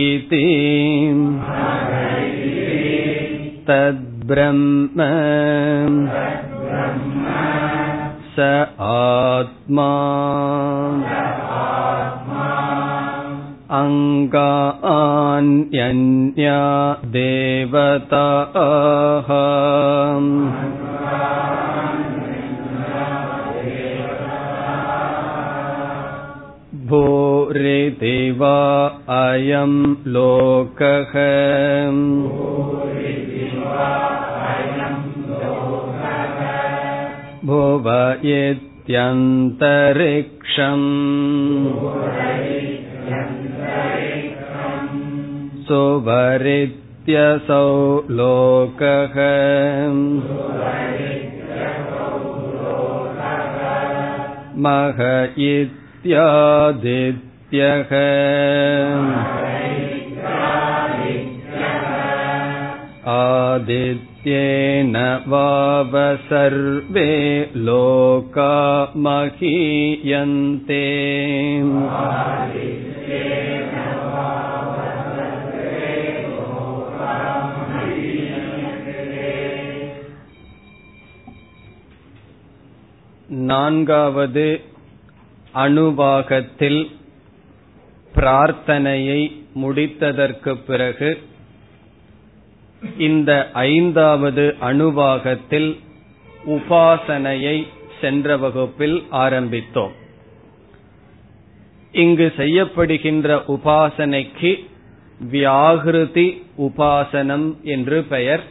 [0.02, 0.44] इति
[3.68, 4.98] तद्ब्रह्म
[8.36, 8.46] स
[8.84, 9.90] आत्मा
[13.78, 14.38] अङ्गान्यन्या
[17.16, 19.28] देवताः
[26.88, 28.58] भूरिति वा
[29.18, 29.76] अयं
[30.16, 31.14] लोकः
[37.48, 37.88] भुव
[38.34, 38.86] इत्यन्तरिक्षम्
[45.68, 47.66] सुवरित्यसौ
[48.18, 49.16] लोकः
[54.66, 55.00] मह
[55.50, 56.34] इत्यादित्यः
[64.18, 64.96] आदित्येन
[65.26, 65.92] वाव
[66.28, 67.10] सर्वे
[67.66, 68.54] लोका
[69.04, 70.84] महीयन्ते
[83.46, 84.48] நான்காவது
[85.54, 86.82] அணுவாகத்தில்
[88.14, 89.20] பிரார்த்தனையை
[89.62, 91.10] முடித்ததற்கு பிறகு
[92.97, 95.79] இந்த ஐந்தாவது அணுவாகத்தில்
[96.45, 97.67] உபாசனையை
[98.01, 99.91] சென்ற வகுப்பில் ஆரம்பித்தோம்.
[101.91, 104.67] இங்கு செய்யப்படுகின்ற உபாசனைக்கு
[105.31, 108.43] வியாகிருதி உபாசனம் என்று பெயர்.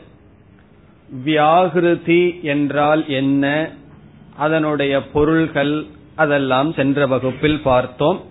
[1.25, 3.71] வியாகிருதி என்றால் என்ன?
[4.37, 8.23] அதனுடைய பொருள்கள் அதெல்லாம் சென்ற வகுப்பில் பார்த்தோம்.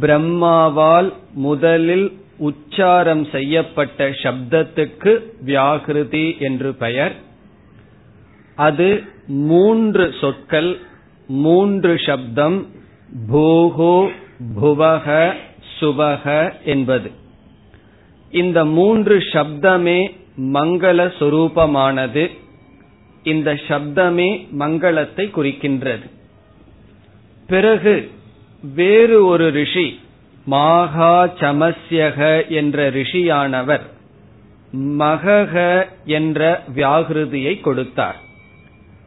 [0.00, 7.14] பிரம்மாவால் முதலில் உச்சாரம் செய்யப்பட்ட சப்தத்துக்கு வியாகிருதி என்று பெயர்.
[8.54, 10.78] அது மூன்று சொற்கள்
[11.26, 12.66] மூன்று சப்தம்
[13.32, 14.10] பூஹு
[14.62, 15.34] புவக
[15.80, 17.10] சுபக என்பது.
[18.30, 22.30] இந்த மூன்று சப்தமே மங்கள சொரூபமானது.
[23.22, 26.10] இந்த சப்தமே மங்களத்தை குறிக்கின்றது.
[27.46, 28.10] பிறகு
[28.74, 30.00] வேறு ஒரு ரிஷி
[30.50, 33.84] மாகா சமஸ்யக என்ற ரிஷியானவர்
[34.98, 35.54] மகக
[36.04, 36.40] என்ற
[36.74, 38.18] வியாகிருதியை கொடுத்தார்.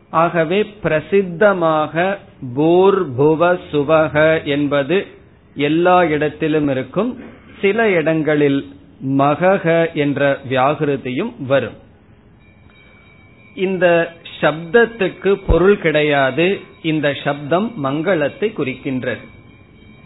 [0.10, 2.18] ஆகவே பிரசித்தமாக
[2.56, 3.42] பூர்புவ
[3.72, 5.08] சுவக என்பது
[5.56, 7.12] எல்லா இடத்திலும் இருக்கும்
[7.62, 8.62] சில இடங்களில்
[9.24, 11.78] மகக என்ற வியாகிருதியும் வரும்.
[13.56, 13.86] இந்த
[14.42, 19.24] சப்தத்துக்கு பொருள் கிடையாது இந்த சப்தம் மங்களத்தை குறிக்கின்றது.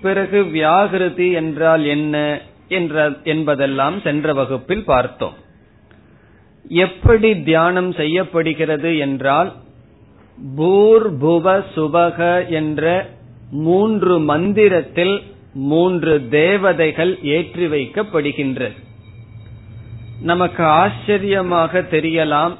[0.06, 2.16] பிறகு வியாகிருதி என்றால் என்ன
[2.78, 5.36] என்ற என்பதெல்லாம் சென்ற வகுப்பில் பார்த்தோம்.
[6.84, 9.50] எப்படி தியானம் செய்யப்படுகிறது என்றால்
[10.58, 12.19] பூர்புவ சுபக
[12.59, 12.84] என்ற
[13.66, 15.16] மூன்று மந்திரத்தில்
[15.69, 18.78] மூன்று தேவதைகள் ஏற்றி வைக்கப்படுகின்றது.
[20.31, 22.53] நமக்கு ஆச்சரியமாக தெரியலாம்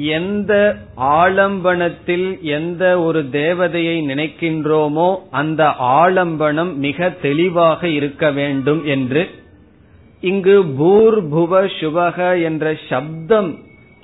[0.00, 9.30] எந்த ஆலம்பனத்தில் எந்த ஒரு தேவதையை நினைக்கின்றோமோ அந்த ஆலம்பனம் மிக தெளிவாக இருக்க வேண்டும் என்று.
[10.20, 13.58] இங்கு பூர்புவ சுபக என்ற சப்தம்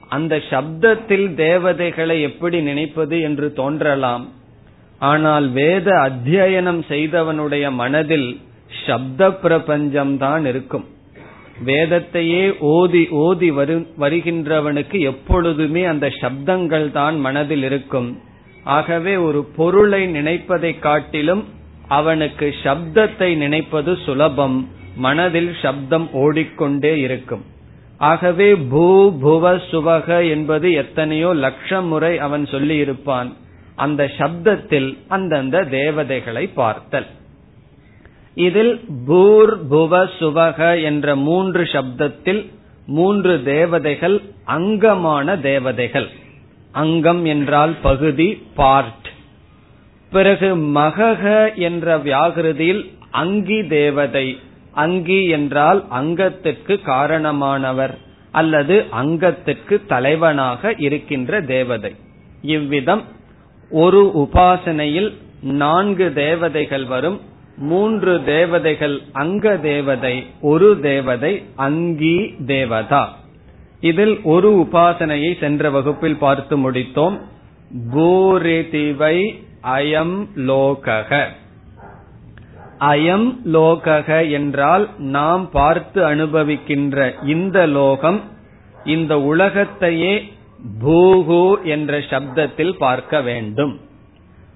[0.09, 4.29] அந்த சப்தத்தில் தேவதைகளை எப்படி நினைப்பது என்று தோன்றலாம்.
[4.99, 8.41] ஆனால் வேத அத்தியனம் செய்தவனுடைய மனதில்
[8.87, 10.85] சப்த பிரபஞ்சம்தான் இருக்கும்.
[11.65, 13.51] வேதத்தையே ஓதி ஓதி
[13.99, 18.21] வருகின்றவனுக்கு எப்பொழுதுமே அந்த சப்தங்கள் தான் மனதில் இருக்கும்.
[18.65, 21.45] ஆகவே ஒரு பொருளை நினைப்பதை காட்டிலும்
[21.89, 24.69] அவனுக்கு சப்தத்தை நினைப்பது சுலபம்.
[24.97, 27.45] மனதில் சப்தம் ஓடிக்கொண்டே இருக்கும்.
[27.99, 33.33] ஆகவே பூ புவ சுவக என்பது எத்தனையோ லட்சம் முறை அவன் சொல்லியிருப்பான்.
[33.77, 37.07] அந்த சப்தத்தில் அந்தந்த தேவதைகளை பார்த்தல்.
[38.35, 42.43] இதில் பூர் புவ சுவக என்ற மூன்று சப்தத்தில்
[42.87, 46.09] மூன்று தேவதைகள் அங்கமான தேவதைகள்.
[46.73, 49.09] அங்கம் என்றால் பகுதி பார்ட்
[50.11, 51.23] பிறகு மகக
[51.57, 54.39] என்ற வியாகிருதியில் அங்கி தேவதை.
[54.73, 57.95] அங்கி என்றால் அங்கத்திற்கு காரணமானவர்
[58.31, 61.95] அல்லது அங்கத்திற்கு தலைவனாக இருக்கின்ற தேவதை.
[62.43, 63.03] இவ்விதம்
[63.71, 65.13] ஒரு உபாசனையில்
[65.43, 67.21] நான்கு தேவதைகள் வரும்.
[67.57, 73.17] மூன்று தேவதைகள் அங்க தேவதை ஒரு தேவதை அங்கி தேவதா.
[73.81, 77.21] இதில் ஒரு உபாசனையை சென்ற வகுப்பில் பார்த்து முடித்தோம்.
[77.95, 81.25] பூரிதிவை அயம் லோகக.
[82.81, 88.21] அயம் லோகக என்றால் நாம் பார்த்து அனுபவிக்கின்ற இந்த லோகம்
[88.85, 90.33] இந்த உலகத்தையே
[90.85, 93.81] பூகு என்ற சப்தத்தில் பார்க்க வேண்டும்.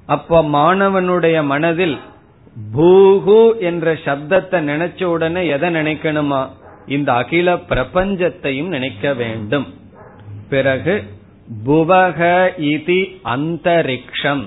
[0.07, 1.99] அப்ப மாணவனுடைய மனதில்
[2.77, 6.49] பூகு என்ற சப்தத்தை நினைச்ச உடனே எதை நினைக்கணுமா?
[6.87, 9.67] இந்த அகில பிரபஞ்சத்தையும் நினைக்க வேண்டும்.
[10.49, 11.03] பிறகு
[11.67, 14.45] புவக இதி அந்தரிக்ஷம்.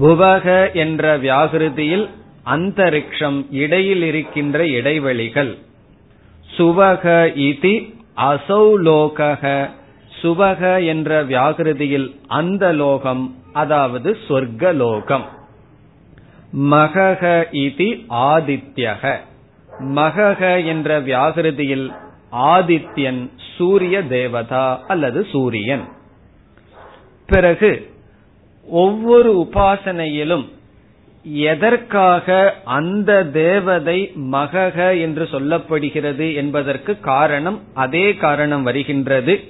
[0.00, 2.08] புவக என்ற வியாகிருதியில்
[2.46, 5.58] அந்தரிக்ஷம் இடையில் இருக்கின்ற இடைவெளிகள்.
[6.56, 9.70] சுவக இதி அசௌலோக
[10.22, 15.38] சுவக என்ற வியாகிருதியில் அந்த லோகம் அதாவது சொர்க்கலோகம்.
[16.56, 19.16] மகக இது ஆதித்யக
[19.80, 21.92] மகக என்ற வியாகிருதியில்
[22.32, 25.88] ஆதித்யன் சூரிய தேவதா அல்லது சூரியன்.
[27.26, 27.90] பிறகு
[28.66, 30.48] ஒவ்வொரு உபாசனையிலும்
[31.22, 39.44] எதற்காக அந்த தேவதை மகக என்று சொல்லப்படுகிறது என்பதற்கு காரணம் அதே காரணம் வருகின்றது.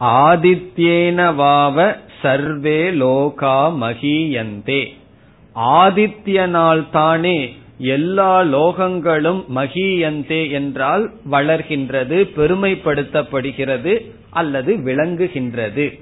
[0.00, 4.94] ஆதித்யேனவாவ சர்வே லோகா மகியந்தே.
[5.56, 16.00] ஆதித்யனால் தானே எல்லா லோகங்களும் மகியந்தே என்றால் வளர்கின்றது பெருமைப்படுத்தப்படுகிறது அல்லது விளங்குகின்றது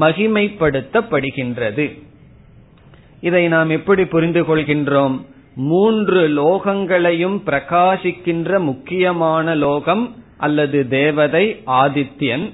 [0.00, 1.98] மகிமைப்படுத்தப்படுகின்றது.
[3.20, 5.20] இதை நாம் எப்படி புரிந்து கொள்கின்றோம்?
[5.54, 12.52] மூன்று லோகங்களையும் பிரகாசிக்கின்ற முக்கியமான லோகம் அல்லது தேவதை ஆதித்யன்.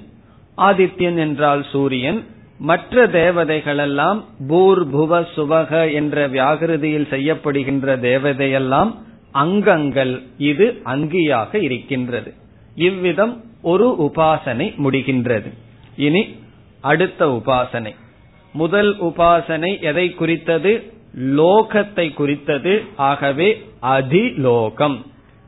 [0.57, 2.23] ஆதித்யன் என்றால் சூரியன்
[2.63, 8.95] மற்ற தேவதைகளெல்லாம் பூர் புவ சுவக என்ற வியாகிருதியில் செய்யப்படுகின்ற தேவதையெல்லாம்
[9.31, 10.23] அங்கங்கள்.
[10.37, 12.33] இது அங்கியாக இருக்கின்றது.
[12.75, 15.53] இவ்விதம் ஒரு உபாசனை முடிகின்றது.
[15.95, 16.35] இனி
[16.81, 17.95] அடுத்த உபாசனை.
[18.53, 20.93] முதல் உபாசனை எதை குறித்தது?
[21.19, 22.83] லோகத்தை குறித்தது.
[22.95, 25.05] ஆகவே அதிலோகம்.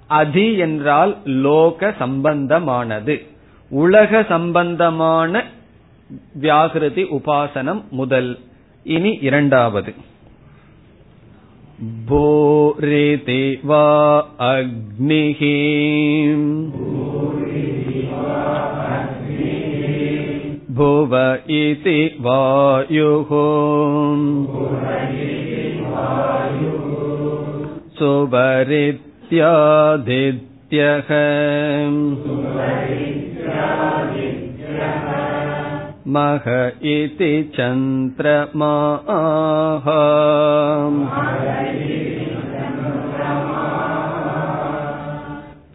[0.07, 3.25] அதி என்றால் லோக சம்பந்தமானது.
[3.69, 5.45] உலக சம்பந்தமான
[6.42, 8.30] வியாகிருதி உபாசனம் முதல்
[8.86, 9.92] இனி இரண்டாவது
[12.08, 13.86] போரிதி வா
[14.46, 15.56] அக்னிஹி
[20.72, 21.14] भुव
[21.52, 23.30] इति वायुः
[28.00, 29.10] सुवरित्यादित्यः
[36.16, 36.46] मह
[36.92, 38.60] इति चन्द्रमाः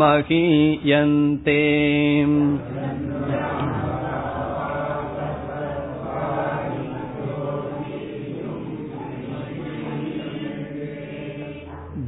[0.00, 1.60] महीयन्ते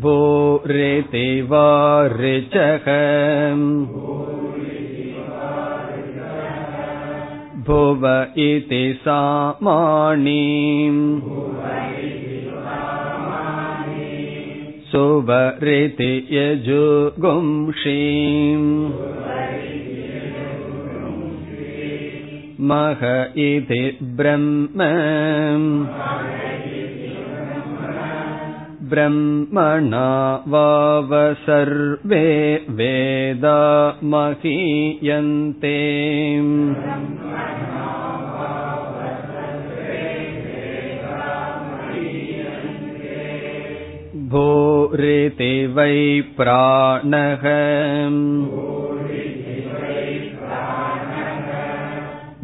[0.02, 1.66] भूरिति वा
[2.20, 2.86] ऋचः
[7.66, 8.06] भुव
[8.38, 10.40] इति सामाणि
[14.92, 18.00] सुवरिति यजुगुंषि
[22.60, 23.00] मह
[23.46, 24.88] इति ब्रह्म
[28.90, 30.08] ब्रह्मणा
[30.54, 31.10] वाव
[31.42, 32.26] सर्वे
[32.78, 33.58] वेदा
[34.12, 35.78] महीयन्ते
[44.34, 45.96] भूरिति वै
[46.36, 47.44] प्राणः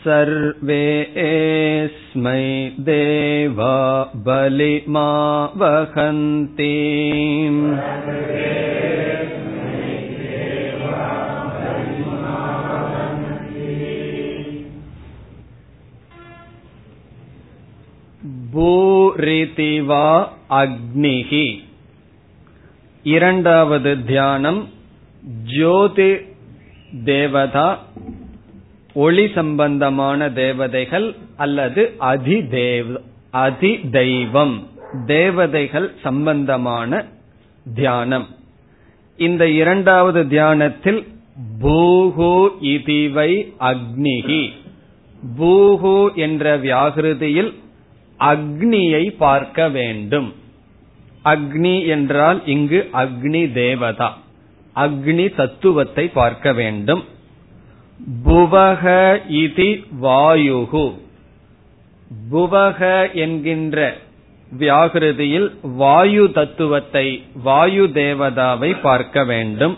[0.08, 3.77] सर्वे एस्मै देवा
[4.15, 5.08] बलिमा
[5.46, 6.74] वहन्ति
[18.51, 20.06] भूरिति वा
[20.51, 21.32] अग्निः।
[23.13, 24.62] இரண்டாவது தியானம்
[25.57, 26.12] ஜோதி
[27.03, 27.79] தேவதா
[28.93, 32.93] ஒளி சம்பந்தமான தேவதைகள் அல்லது அதிதேவ்
[33.29, 34.55] அதி தெய்வம்
[35.05, 37.05] தேவதைகள் சம்பந்தமான
[37.75, 38.27] தியானம்.
[39.17, 41.01] இந்த இரண்டாவது தியானத்தில்
[41.62, 42.31] பூஹு
[42.74, 43.31] இதிவை
[43.71, 44.43] அக்னிகி
[45.38, 47.53] பூஹு என்ற வியாகிருதியில்
[48.19, 50.33] அக்னியை பார்க்க வேண்டும்.
[51.25, 54.17] அக்னி என்றால் இங்கு அக்னி தேவதா.
[54.75, 57.03] அக்னி தத்துவத்தை பார்க்க வேண்டும்.
[58.25, 58.91] புவக
[59.29, 59.70] இதி
[60.01, 60.94] வாயுகு.
[62.32, 63.98] புவக என்கின்ற
[64.60, 69.77] வியாகிருதியில் வாயு தத்துவத்தை வாயு தேவதாவை பார்க்க வேண்டும்.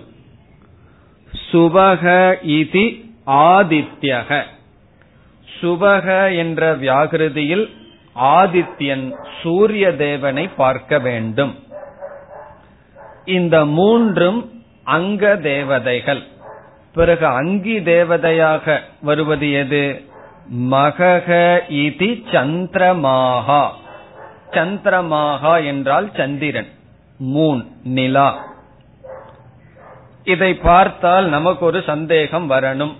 [1.51, 2.85] சுபக இதி
[3.27, 4.43] ஆதித்யக.
[5.61, 7.69] சுபக என்ற வியாகிருதியில்
[8.17, 11.63] ஆதித்யன் சூரிய தேவனை பார்க்க வேண்டும்.
[13.25, 16.23] இந்த மூன்றும் அங்க தேவதைகள்.
[16.93, 20.05] பிறகு அங்கி தேவதையாக வருவது எது?
[20.55, 23.67] மகக இதி சந்திரமாகா.
[24.51, 26.67] சந்திரமாகா என்றால் சந்திரன்.
[27.19, 28.45] மூன் நிலா.
[30.23, 32.95] இதை பார்த்தால் நமக்கு ஒரு சந்தேகம் வரணும்.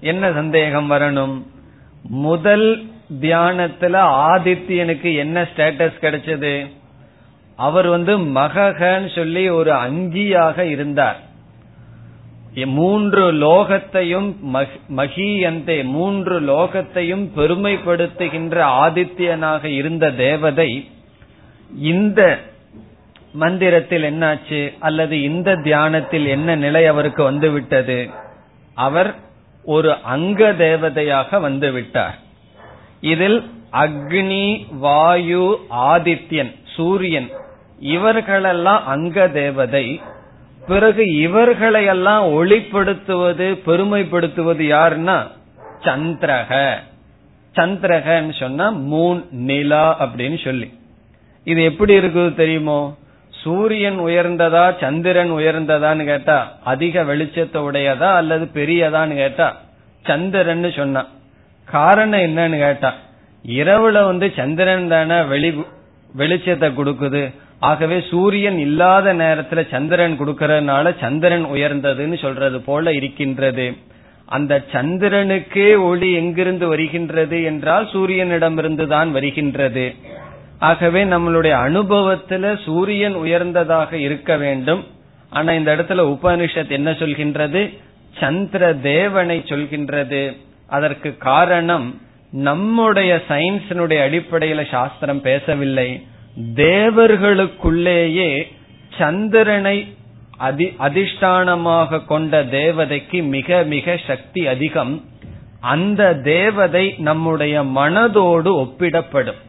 [0.00, 1.42] என்ன சந்தேகம் வரணும்?
[2.02, 2.89] முதல்
[3.20, 3.94] தியானத்துல
[4.32, 6.70] ஆதித்யனுக்கு என்ன ஸ்டேட்டஸ் கிடைச்சது?
[7.56, 11.28] அவர் வந்து மககன்னு சொல்லி ஒரு அங்கியாக இருந்தார்.
[12.54, 14.36] மூன்று லோகத்தையும்
[14.96, 20.90] மகியந்தே மூன்று லோகத்தையும் பெருமைப்படுத்துகின்ற ஆதித்யனாக இருந்த தேவதை
[21.80, 22.38] இந்த
[23.32, 24.72] மந்திரத்தில் என்னாச்சு?
[24.78, 28.10] அல்லது இந்த தியானத்தில் என்ன நிலை அவருக்கு வந்துவிட்டது?
[28.74, 29.14] அவர்
[29.64, 32.16] ஒரு அங்க தேவதையாக வந்துவிட்டார்.
[33.00, 37.30] இதில் அக்னி வாயு ஆதித்யன் சூரியன்
[37.78, 40.00] இவர்களெல்லாம் அங்க தேவதை
[40.66, 45.26] பிறகு இவர்களையெல்லாம் ஒளிப்படுத்துவது பெருமைப்படுத்துவது யாருன்னா?
[45.80, 46.74] சந்திரக.
[47.54, 50.72] சந்திரகன்னு சொன்னா மூன் நிலா அப்படின்னு சொல்லி.
[51.44, 52.96] இது எப்படி இருக்குது தெரியுமோ?
[53.28, 59.56] சூரியன் உயர்ந்ததா சந்திரன் உயர்ந்ததான்னு கேட்டா அதிக வெளிச்சத்தை உடையதா அல்லது பெரியதான்னு கேட்டா
[60.02, 61.06] சந்திரன் சொன்னா.
[61.70, 62.90] காரணம் என்னன்னு கேட்டா
[63.46, 65.50] இரவுல வந்து சந்திரன் தானே வெளி
[66.16, 67.22] வெளிச்சத்தை கொடுக்குது.
[67.60, 73.66] ஆகவே சூரியன் இல்லாத நேரத்துல சந்திரன் கொடுக்கறதுனால சந்திரன் உயர்ந்ததுன்னு சொல்றது போல இருக்கின்றது.
[74.24, 79.94] அந்த சந்திரனுக்கே ஒளி எங்கிருந்து வருகின்றது என்றால் சூரியனிடமிருந்து தான் வருகின்றது.
[80.58, 84.82] ஆகவே நம்மளுடைய அனுபவத்துல சூரியன் உயர்ந்ததாக இருக்க வேண்டும்.
[85.30, 87.62] ஆனா இந்த இடத்துல உபனிஷத் என்ன சொல்கின்றது?
[88.18, 90.22] சந்திர தேவனை சொல்கின்றது.
[90.70, 92.00] அதற்கு காரணம்
[92.30, 96.06] நம்முடைய சயின்ஸினுடைய அடிப்படையில சாஸ்திரம் பேசவில்லை.
[96.54, 98.42] தேவர்களுக்குள்ளேயே
[98.98, 99.94] சந்திரனை
[100.36, 105.04] அதி அதிஷ்டானமாக கொண்ட தேவதைக்கு மிக மிக சக்தி அதிகம்.
[105.60, 109.40] அந்த தேவதை நம்முடைய மனதோடு ஒப்பிடப்படும்.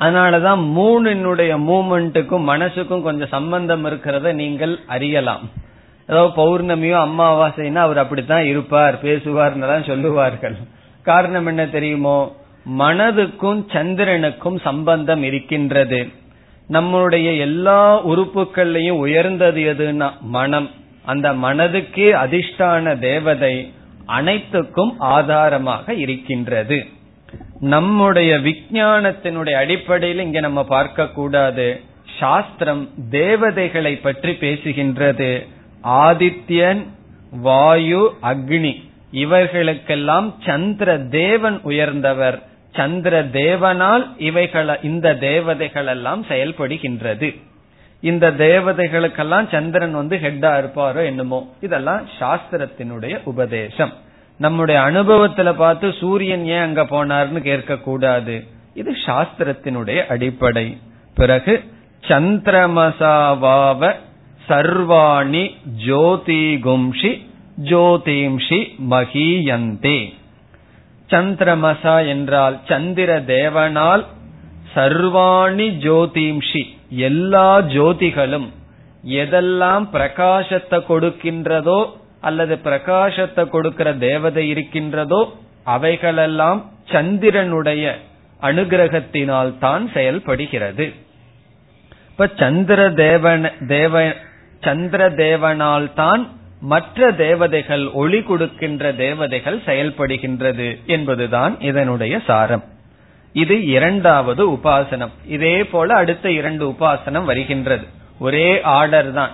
[0.00, 5.50] அதனாலதான் மூணினுடைய மூமெண்ட்டுக்கும் மனசுக்கும் கொஞ்சம் சம்பந்தம் இருக்கிறத நீங்கள் அறியலாம்.
[6.06, 10.56] ஏதோ பௌர்ணமியோ அம்மாவாசைன்னா அவர் அப்படித்தான் இருப்பார் பேசுவார்னு தான் சொல்லுவார்கள்.
[11.02, 12.36] காரணம் என்ன தெரியுமோ?
[12.78, 16.08] மனதுக்கும் சந்திரனுக்கும் சம்பந்தம் இருக்கின்றது.
[16.70, 20.70] நம்மளுடைய எல்லா உறுப்புகள்லையும் உயர்ந்தது எதுன்னா மனம்.
[21.04, 23.72] அந்த மனதுக்கே அதிஷ்டான தேவதை
[24.06, 26.78] அனைத்துக்கும் ஆதாரமாக இருக்கின்றது.
[27.60, 31.80] நம்முடைய விஞ்ஞானத்தினுடைய அடிப்படையில் இங்க நம்ம பார்க்க கூடாது
[32.18, 35.30] சாஸ்திரம் தேவதைகளை பற்றி பேசுகின்றது.
[35.84, 36.86] ஆதித்யன்
[37.30, 38.82] வாயு அக்னி.
[39.12, 42.42] இவர்களுக்கெல்லாம் சந்திர தேவன் உயர்ந்தவர்.
[42.74, 47.40] சந்திர தேவனால் இவைகள இந்த தேவதைகள் எல்லாம் செயல்படுகின்றது.
[48.00, 51.54] இந்த தேவதைகளுக்கெல்லாம் சந்திரன் வந்து ஹெட்டா இருப்பாரோ என்னமோ.
[51.60, 53.92] இதெல்லாம் சாஸ்திரத்தினுடைய உபதேசம்.
[54.38, 60.78] நம்முடைய அனுபவத்துல பார்த்து சூரியன் ஏன் அங்க போனார்னு கேட்க கூடாது இது சாஸ்திரத்தினுடைய அடிப்படை.
[61.14, 61.64] பிறகு
[62.08, 63.92] சந்திரமசாவாவ
[64.48, 65.44] சர்வாணி
[65.86, 67.12] ஜோதிகும்ஷி
[67.70, 68.58] ஜோதிம்ஷி
[68.90, 69.98] மகியந்தே.
[71.10, 74.04] சந்திரமசா என்றால் சந்திர தேவனால்
[74.74, 76.62] சர்வாணி ஜோதிம்ஷி
[77.08, 78.48] எல்லா ஜோதிகளும்
[79.22, 81.80] எதெல்லாம் பிரகாசத்தை கொடுக்கின்றதோ
[82.20, 85.22] அல்லது பிரகாசத்தை கொடுக்கிற தேவதை இருக்கின்றதோ
[85.64, 86.60] அவைகளெல்லாம்
[86.90, 87.84] சந்திரனுடைய
[88.40, 90.86] அனுகிரகத்தினால் தான் செயல்படுகிறது.
[92.10, 94.02] இப்ப சந்திர தேவன் தேவ
[94.64, 96.30] சந்திர தேவனால் தான்
[96.60, 102.64] மற்ற தேவதைகள் ஒளி கொடுக்கின்ற தேவதைகள் செயல்படுகின்றது என்பதுதான் இதனுடைய சாரம்.
[103.32, 105.10] இது இரண்டாவது உபாசனம்.
[105.26, 107.86] இதே போல அடுத்த இரண்டு உபாசனம் வருகின்றது.
[108.18, 109.30] ஒரே ஆர்டர் தான்.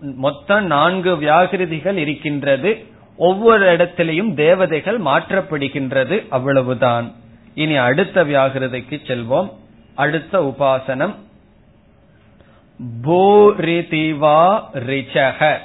[0.00, 2.84] மொத்தம் நான்கு வியாகிருதிகள் இருக்கின்றது.
[3.16, 6.26] ஒவ்வொரு இடத்திலையும் தேவதைகள் மாற்றப்படுகின்றது.
[6.28, 7.12] அவ்வளவுதான்.
[7.54, 9.52] இனி அடுத்த வியாகிருதிக்கு செல்வோம்.
[9.94, 11.14] அடுத்த உபாசனம்.
[13.04, 15.58] பூரிதிவா ரிச்சக.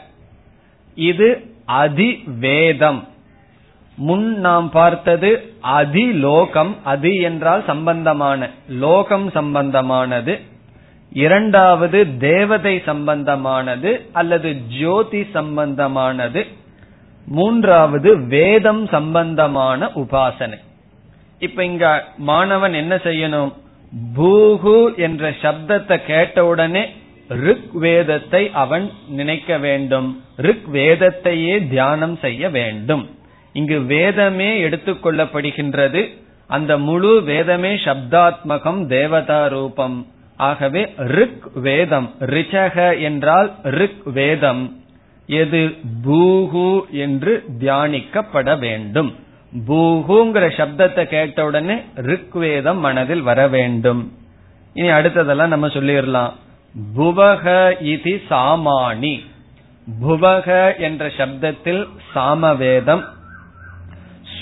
[0.95, 3.07] இது அதிவேதம்.
[3.95, 10.41] முன் நாம் பார்த்தது அதிலோகம் அதி என்றால் சம்பந்தமான லோகம் சம்பந்தமானது.
[11.13, 16.47] இரண்டாவது தேவதை சம்பந்தமானது அல்லது ஜோதி சம்பந்தமானது.
[17.25, 20.57] மூன்றாவது வேதம் சம்பந்தமான உபாசனை.
[21.39, 23.53] இப்ப இங்க மாணவன் என்ன செய்யணும்?
[24.15, 26.89] பூகு என்ற சப்தத்தை கேட்டவுடனே
[27.29, 30.23] ரிக் வேதத்தை அவன் நினைக்க வேண்டும்.
[30.37, 33.09] ரிக் வேதத்தையே தியானம் செய்ய வேண்டும்.
[33.53, 36.09] இங்கு வேதமே எடுத்துக்கொள்ளப்படுகின்றது.
[36.47, 40.07] அந்த முழு வேதமே சப்தாத்மகம் தேவதா ரூபம்
[40.37, 44.81] ஆகவே ரிக் வேதம் ரிச்சக என்றால் ரிக் வேதம்
[45.27, 45.75] எது?
[46.07, 49.15] பூகு என்று தியானிக்கப்பட வேண்டும்.
[49.67, 54.13] பூகுங்கிற சப்தத்தை கேட்டவுடனே ரிக் வேதம் மனதில் வர வேண்டும்.
[54.73, 56.31] இனி அடுத்ததெல்லாம் நம்ம சொல்லிடலாம்.
[56.97, 59.23] புவக இது சாமானி.
[60.01, 63.03] புவக என்ற சப்தத்தில் சாமவேதம்.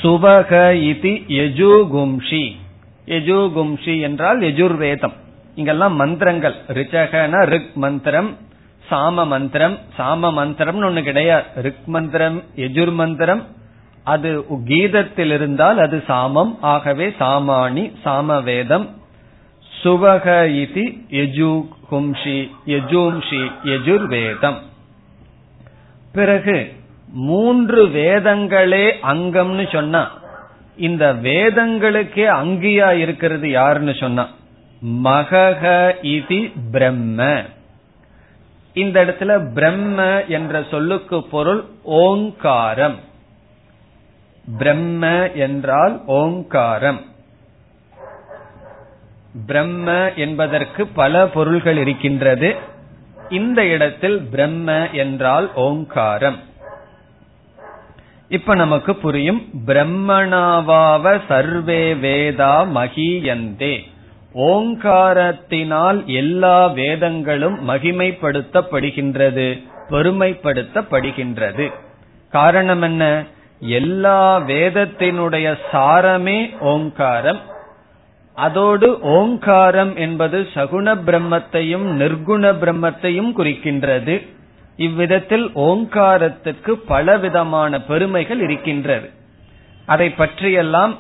[0.02, 2.56] சுவக இது யஜுகும்ஷி.
[3.06, 5.14] யஜுகும்ஷி என்றால் யஜுர்வேதம்.
[5.56, 6.56] இங்கெல்லாம் மந்திரங்கள்.
[6.68, 8.38] ரிச்சகன ரிக் மந்திரம்
[8.92, 11.44] சாம மந்திரம் சாம மந்திரம்னு ஒண்ணு கிடையாது.
[11.56, 13.48] ரிக் மந்திரம் யஜுர் மந்திரம்
[14.04, 16.58] அது கீதத்தில் இருந்தால் அது சாமம்.
[16.62, 18.90] ஆகவே சாமானி சாமவேதம்.
[19.84, 20.94] சுவக இது
[21.92, 24.60] கும்ஷி யஜூம்ஷி யஜுர்வேதம்.
[26.12, 26.74] பிறகு
[27.08, 30.20] மூன்று வேதங்களே அங்கம்னு சொன்னா
[30.78, 34.28] இந்த வேதங்களுக்கே அங்கியா இருக்கிறது யாருன்னு சொன்னா
[34.86, 37.44] மகக இதி பிரம்ம.
[38.74, 43.00] இந்த இடத்துல பிரம்ம என்ற சொல்லுக்கு பொருள் ஓங்காரம்.
[44.58, 47.02] பிரம்ம என்றால் ஓங்காரம்.
[49.46, 52.56] பிரம்ம என்பதற்கு பல பொருள்கள் இருக்கின்றது.
[53.30, 56.40] இந்த இடத்தில் பிரம்ம என்றால் ஓங்காரம்.
[58.30, 63.90] இப்ப நமக்கு புரியும் பிரம்மணாவாவ சர்வே வேதா மகியந்தே.
[64.36, 71.72] ஓங்காரத்தினால் எல்லா வேதங்களும் மகிமைப்படுத்தப்படுகின்றது பெருமைப்படுத்தப்படுகின்றது.
[72.32, 73.24] காரணம் என்ன?
[73.60, 77.51] எல்லா வேதத்தினுடைய சாரமே ஓங்காரம்.
[78.34, 84.28] அதோடு ஓங்காரம் என்பது சகுண பிரம்மத்தையும் நிர்குண பிரம்மத்தையும் குறிக்கின்றது.
[84.76, 89.10] இவ்விதத்தில் ஓங்காரத்துக்கு பலவிதமான பெருமைகள் இருக்கின்றது.
[89.86, 90.98] அதை பற்றியெல்லாம்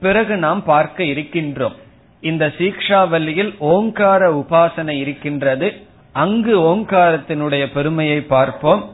[0.00, 1.74] பிறகு நாம் பார்க்க இருக்கின்றோம்.
[2.20, 5.72] இந்த சீக்ஷாவல்லியில் ஓங்கார உபாசனை இருக்கின்றது.
[6.12, 8.90] அங்கு ஓங்காரத்தினுடைய பெருமையை பார்ப்போம்.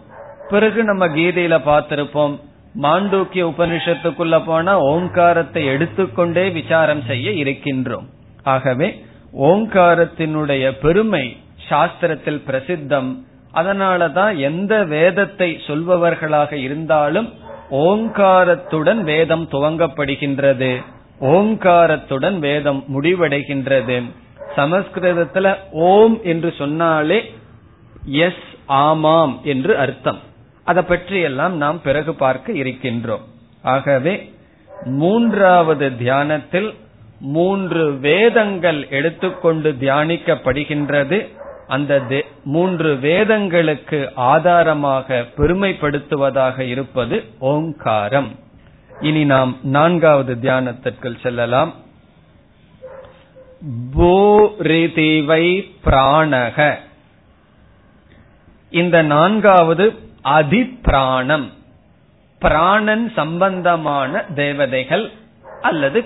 [0.49, 2.41] பிறகு நம்ம கீதையில பார்த்திருப்போம்.
[2.79, 8.07] மாண்டூக்கிய உபனிஷத்துக்குள்ள போனா ஓங்காரத்தை எடுத்துக்கொண்டே விசாரம் செய்ய இருக்கின்றோம்.
[8.43, 9.05] ஆகவே
[9.39, 11.37] ஓங்காரத்தினுடைய பெருமை
[11.71, 13.17] சாஸ்திரத்தில் பிரசித்தம்.
[13.55, 17.33] அதனாலதான் எந்த வேதத்தை சொல்பவர்களாக இருந்தாலும்
[17.71, 20.85] ஓங்காரத்துடன் வேதம் துவங்கப்படுகின்றது.
[21.21, 24.03] ஓங்காரத்துடன் வேதம் முடிவடைகின்றது.
[24.57, 27.33] சமஸ்கிருதத்துல ஓம் என்று சொன்னாலே
[28.05, 30.19] எஸ் ஆமாம் என்று அர்த்தம்.
[30.71, 33.25] அதை பற்றியெல்லாம் நாம் பிறகு பார்க்க இருக்கின்றோம்.
[33.63, 34.15] ஆகவே
[34.85, 36.71] மூன்றாவது தியானத்தில்
[37.21, 41.19] மூன்று வேதங்கள் எடுத்துக்கொண்டு தியானிக்கப்படுகின்றது.
[41.67, 42.03] அந்த
[42.45, 48.31] மூன்று வேதங்களுக்கு ஆதாரமாக பெருமைப்படுத்துவதாக இருப்பது ஓங்காரம்.
[49.01, 51.75] இனி நாம் நான்காவது தியானத்திற்குள் செல்லலாம்.
[53.97, 55.45] பூரிதிவை
[55.85, 56.75] பிராணக.
[58.71, 59.87] இந்த நான்காவது
[60.25, 61.49] அதிப்பிராணம்
[62.39, 65.11] பிராணன் சம்பந்தமான தேவதைகள்
[65.61, 66.05] அல்லது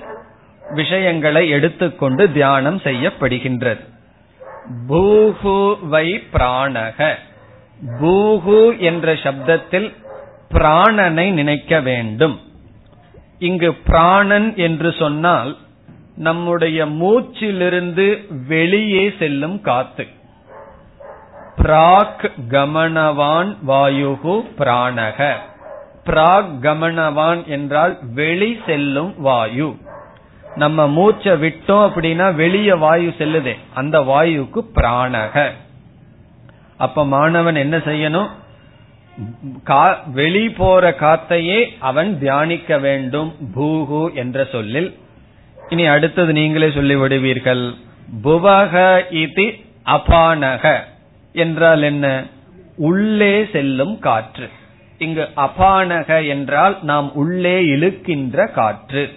[0.70, 3.80] விஷயங்களை எடுத்துக்கொண்டு தியானம் செய்யப்படுகின்றது.
[4.88, 7.14] பூஹு வை பிராணக.
[8.00, 9.92] பூஹு என்ற சப்தத்தில்
[10.50, 12.40] பிராணனை நினைக்க வேண்டும்.
[13.38, 15.56] இங்கு பிராணன் என்று சொன்னால்
[16.16, 20.06] நம்முடைய மூச்சிலிருந்து வெளியே செல்லும் காத்து.
[21.56, 25.34] பிராக் கமனவான் வாயுகு பிராணக.
[26.06, 29.76] பிராக் கமனவான் என்றால் வெளி செல்லும் வாயு.
[30.54, 33.54] நம்ம மூச்சை விட்டோம் அப்படின்னா வெளிய வாயு செல்லுதே.
[33.74, 35.50] அந்த வாயுக்கு பிராணக.
[36.76, 38.28] அப்ப மாணவன் என்ன செய்யணும்?
[40.12, 43.34] வெளி போற காத்தையே அவன் தியானிக்க வேண்டும்.
[43.54, 44.90] பூகு என்ற சொல்லில்.
[45.68, 47.64] இனி அடுத்தது நீங்களே சொல்லி விடுவீர்கள்
[48.24, 48.72] புவக
[49.10, 49.46] இதி
[49.86, 50.74] அபானக.
[51.34, 52.24] என்றால் என்ன?
[52.76, 54.48] உள்ளே செல்லும் காற்று.
[54.98, 59.12] இங்கு அபானக என்றால் நாம் உள்ளே இழுக்கின்ற காற்று.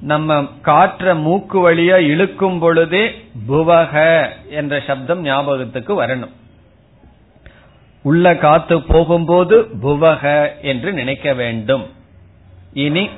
[0.00, 6.32] நம்ம காற்ற மூக்கு வழியா இழுக்கும் பொழுதே புவக என்ற சப்தம் ஞாபகத்துக்கு வரணும்.
[8.02, 11.86] உள்ள காத்து போகும்போது புவக என்று நினைக்க வேண்டும்.
[12.72, 13.08] இனி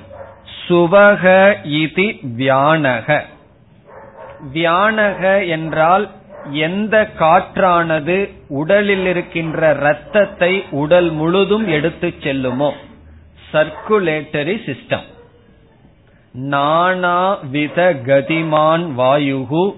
[0.68, 3.22] சுவக இதி வியானக.
[4.54, 6.10] வியானக என்றால்
[6.50, 12.72] எந்த காற்றானது உடலில் இருக்கின்ற ரத்தத்தை உடல் முழுதும் எடுத்து செல்லுமோ?
[13.52, 15.02] சர்க்குலேட்டரி சிஸ்டம்
[16.32, 19.74] நானா வித கதிமான் வாயுகு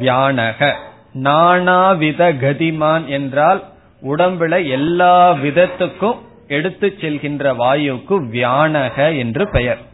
[0.00, 0.74] வியானக.
[1.14, 3.64] நானாவித கதிமான் என்றால்
[4.02, 9.87] உடம்புல எல்லா விதத்துக்கும் எடுத்து செல்கின்ற வாயுக்கு வியானக என்று பெயர்.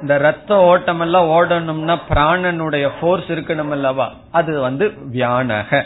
[0.00, 4.12] இந்த ரத்த ஓட்டம் எல்லாம் ஓடணும்னா பிராணனுடைய போர்ஸ் இருக்கணும் அல்லவா?
[4.30, 5.84] அது வந்து வியானக.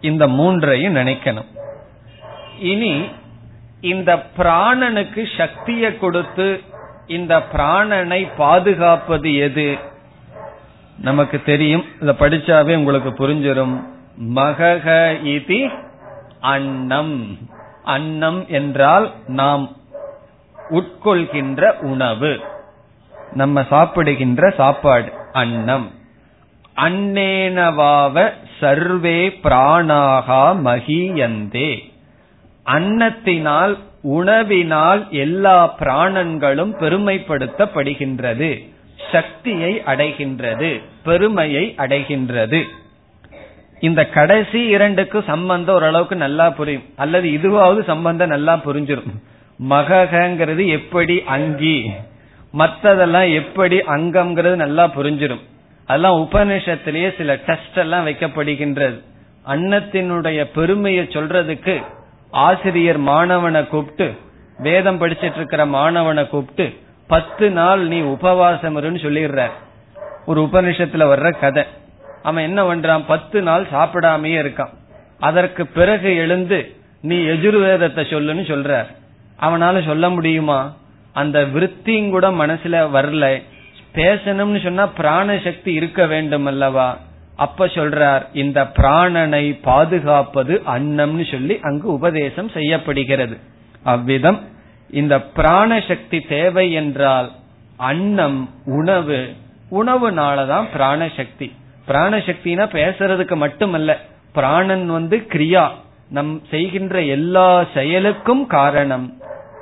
[0.00, 1.46] இந்த மூன்றையும் நினைக்கணும்.
[2.58, 3.08] இனி
[3.80, 6.60] இந்த பிராணனுக்கு சக்தியை கொடுத்து
[7.06, 9.76] இந்த பிராணனை பாதுகாப்பது எது?
[10.98, 11.84] நமக்கு தெரியும்.
[12.00, 13.82] இத படிச்சாவே உங்களுக்கு புரிஞ்சிடும்
[14.34, 15.70] மகக இதி
[16.40, 17.38] அன்னம்.
[17.84, 19.76] அன்னம் என்றால் நாம்
[20.70, 22.40] உட்கொள்கின்ற உணவு.
[23.32, 25.90] நம்ம சாப்பிடுகின்ற சாப்பாடு அன்னம்.
[26.76, 31.78] அன்னேனவாவ சர்வே பிராணாகா மகியந்தே.
[32.66, 38.68] அன்னத்தினால் உணவினால் எல்லா பிராணங்களும் பெருமைப்படுத்தப்படுகின்றது.
[39.12, 42.64] சக்தியை அடைகின்றது பெருமையை அடைகின்றது.
[43.80, 46.82] இந்த கடைசி இரண்டுக்கு சம்பந்தம் ஓரளவுக்கு நல்லா புரியும்.
[46.96, 49.22] அல்லது இதுவாவது சம்பந்தம் நல்லா புரிஞ்சிடும்
[49.68, 51.90] மகங்கிறது எப்படி அங்கி?
[52.52, 55.44] மற்றதெல்லாம் எப்படி அங்கம்ங்கிறது நல்லா புரிஞ்சிடும்.
[55.86, 59.00] அதெல்லாம் உபநிஷத்திலேயே சில டெஸ்ட் எல்லாம் வைக்கப்படுகின்றது.
[59.46, 61.82] அன்னத்தினுடைய பெருமையை சொல்றதுக்கு
[62.30, 64.16] ஆசிரியர் மாணவனை கூப்பிட்டு
[64.58, 69.50] வேதம் படிச்சிட்டு இருக்கிற மாணவனை கூப்பிட்டு பத்து நாள் நீ உபவாசம் இருன்னு சொல்லிடுற
[70.26, 71.64] ஒரு உபனிஷத்துல வர்ற கதை.
[72.22, 73.02] அவன் என்ன பண்றான்?
[73.06, 74.74] பத்து நாள் சாப்பிடாமையே இருக்கான்.
[75.18, 78.86] அதற்கு பிறகு எழுந்து நீ எஜுர்வேதத்தை சொல்லுன்னு சொல்ற
[79.40, 80.74] அவனால சொல்ல முடியுமா?
[81.12, 83.42] அந்த விருத்தியும் கூட மனசுல வரல.
[83.94, 86.98] பேசணும்னு சொன்னா பிராண சக்தி இருக்க வேண்டும் அல்லவா?
[87.36, 93.36] அப்ப சொல்றார் இந்த பிராணனை பாதுகாப்பது அன்னம்னு சொல்லி அங்கு உபதேசம் செய்யப்படுகிறது.
[93.82, 94.40] அவ்விதம்
[94.90, 97.30] இந்த பிராண சக்தி தேவை என்றால்
[97.76, 99.32] அன்னம் உணவு
[99.70, 101.52] உணவுனாலதான் பிராணசக்தி.
[101.88, 103.98] பிராணசக்தினா பேசுறதுக்கு மட்டுமல்ல
[104.32, 105.68] பிராணன் வந்து கிரியா.
[106.10, 109.17] நம் செய்கின்ற எல்லா செயலுக்கும் காரணம்.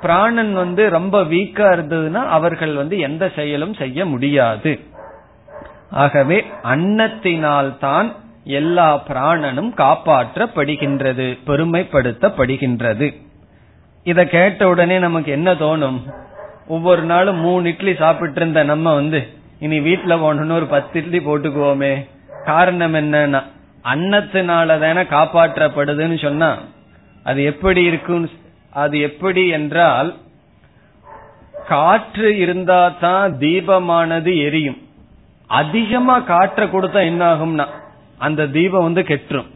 [0.06, 4.72] பிராணன் வந்து ரொம்ப வீக்கா இருந்ததுன்னா அவர்கள் வந்து எந்த செயலும் செய்ய முடியாது.
[6.02, 6.38] ஆகவே
[6.72, 8.08] அன்னத்தினால் தான்
[8.60, 13.08] எல்லா பிராணனும் காப்பாற்றப்படுகின்றது பெருமைப்படுத்தப்படுகின்றது.
[14.06, 15.98] இத கேட்ட உடனே நமக்கு என்ன தோணும்?
[16.74, 19.20] ஒவ்வொரு நாளும் மூணு இட்லி சாப்பிட்டு இருந்த நம்ம வந்து
[19.64, 21.92] இனி வீட்டுல போனோம்னு ஒரு பத்து இட்லி போட்டுக்குவோமே.
[22.50, 23.40] காரணம் என்னன்னா
[23.92, 26.50] அன்னத்தினால தானே காப்பாற்றப்படுதுன்னு சொன்னா
[27.26, 28.28] அது எப்படி இருக்கும்னு
[28.82, 30.10] அது எப்படி என்றால்
[31.70, 34.80] காற்று இருந்தா தான் தீபமானது எரியும்.
[35.50, 37.66] அதிகமா காற்றை கொடுத்தா என்ன ஆகும்னா
[38.26, 39.48] அந்த தீபம் வந்து கெட்டுரும்.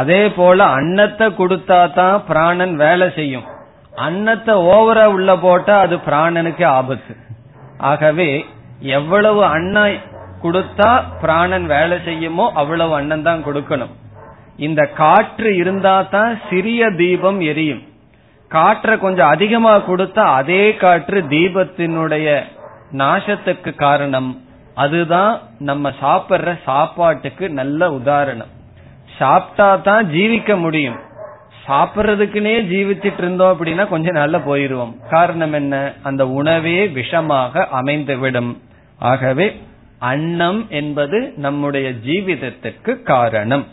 [0.00, 3.46] அதே போல அன்னத்தை கொடுத்தா தான் பிராணன் வேலை செய்யும்.
[4.06, 7.14] அன்னத்தை ஓவரா உள்ள போட்டா அது பிராணனுக்கு ஆபத்து.
[7.90, 8.30] ஆகவே
[8.98, 9.98] எவ்வளவு அன்னம்
[10.44, 10.90] கொடுத்தா
[11.22, 13.92] பிராணன் வேலை செய்யுமோ அவ்வளவு அன்னம் தான் கொடுக்கணும்.
[14.66, 17.82] இந்த காற்று இருந்தா தான் சிறிய தீபம் எரியும்.
[18.54, 22.42] காற்றை கொஞ்சம் அதிகமா கொடுத்தா அதே காற்று தீபத்தினுடைய
[22.92, 24.42] நாசத்துக்கு காரணம்.
[24.74, 28.46] அதுதான் நம்ம சாப்பிடுற சாப்பாட்டுக்கு நல்ல உதாரணம்.
[29.18, 30.96] சாப்பிட்டா தான் ஜீவிக்க முடியும்.
[31.68, 34.94] சாப்பிட்றதுக்குனே ஜீவிச்சிட்டு இருந்தோம் அப்படின்னா கொஞ்சம் நாள்ல போயிருவோம்.
[35.10, 35.92] காரணம் என்ன?
[36.02, 38.58] அந்த உணவே விஷமாக அமைந்துவிடும்.
[38.98, 39.62] ஆகவே
[39.98, 43.66] அன்னம் என்பது நம்முடைய ஜீவிதத்திற்கு காரணம்.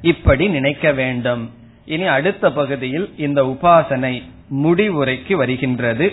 [0.00, 1.50] இப்படி நினைக்க வேண்டும்.
[1.86, 4.22] இனி அடுத்த பகுதியில் இந்த உபாசனை
[4.62, 6.12] முடிவுரைக்கு வருகின்றது.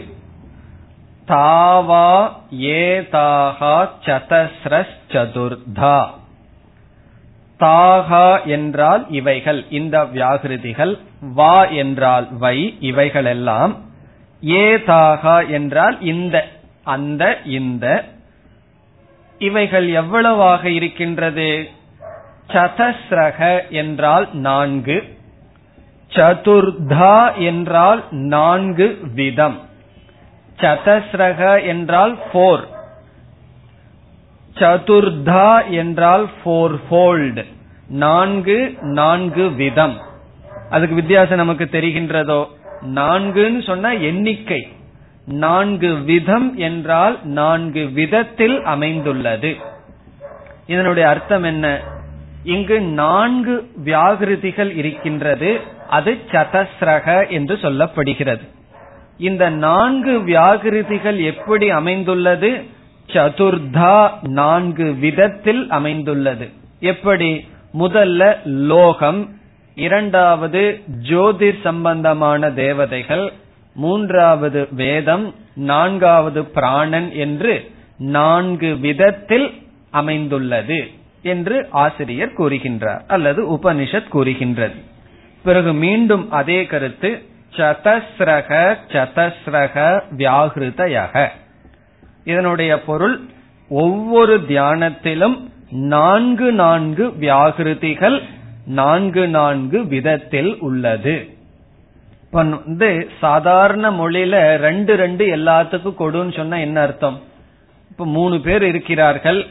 [1.28, 6.10] தாவா ஏதாகா சதஸ்ரஸ் சதுர்தா
[7.60, 13.74] தாகா என்றால் இவைகள் இந்த வியாகிருதிகள் வா என்றால் வை இவைகளெல்லாம்.
[14.42, 16.48] ஏதாகா என்றால் இந்த
[16.84, 18.06] அந்த இந்த.
[19.40, 21.70] இவைகள் எவ்வளவாக இருக்கின்றது?
[22.48, 25.18] சதஸ்ரக என்றால் நான்கு.
[26.14, 29.60] சதுர்தா என்றால் நான்கு விதம்.
[30.60, 32.68] சதஸ்ரக என்றால் போர்
[34.56, 37.46] சதுர்தா என்றால் போர் ஃபோல்டு
[37.88, 39.98] நான்கு நான்கு விதம்.
[40.70, 42.46] அதுக்கு வித்தியாசம் நமக்கு தெரிகின்றதோ?
[42.82, 44.68] நான்குன்னு சொன்னா எண்ணிக்கை.
[45.26, 49.56] நான்கு விதம் என்றால் நான்கு விதத்தில் அமைந்துள்ளது.
[50.68, 51.82] இதனுடைய அர்த்தம் என்ன?
[52.44, 55.62] இங்கு நான்கு வியாகிருதிகள் இருக்கின்றது.
[55.90, 58.48] அது சதஸ்ரக என்று சொல்லப்படுகிறது.
[59.18, 62.64] இந்த நான்கு வியாகிருதிகள் எப்படி அமைந்துள்ளது?
[63.08, 66.50] சதுர்தா நான்கு விதத்தில் அமைந்துள்ளது.
[66.80, 67.48] எப்படி?
[67.80, 69.30] முதல்ல லோகம்
[69.76, 73.34] இரண்டாவது ஜோதிர் சம்பந்தமான தேவதைகள்
[73.76, 79.54] மூன்றாவது வேதம் நான்காவது பிராணன் என்று நான்கு விதத்தில்
[79.92, 81.02] அமைந்துள்ளது.
[81.24, 84.76] என்று ஆசிரியர் கூறுகின்றார் அல்லது உபனிஷத் கூறுகின்றது.
[85.44, 91.28] பிறகு மீண்டும் அதே கருத்து சதஸ்ரக சதஸ்ரக வியாகிருதயக.
[92.24, 93.20] இதனுடைய பொருள்
[93.70, 98.22] ஒவ்வொரு தியானத்திலும் நான்கு நான்கு வியாகிருதிகள்
[98.66, 101.28] நான்கு நான்கு விதத்தில் உள்ளது.
[102.32, 107.22] வந்து சாதாரண மொழியில ரெண்டு ரெண்டு எல்லாத்துக்கும் கொடுன்னு சொன்னா என்ன அர்த்தம்?
[107.90, 109.48] இப்ப மூணு பேர் இருக்கிறார்கள்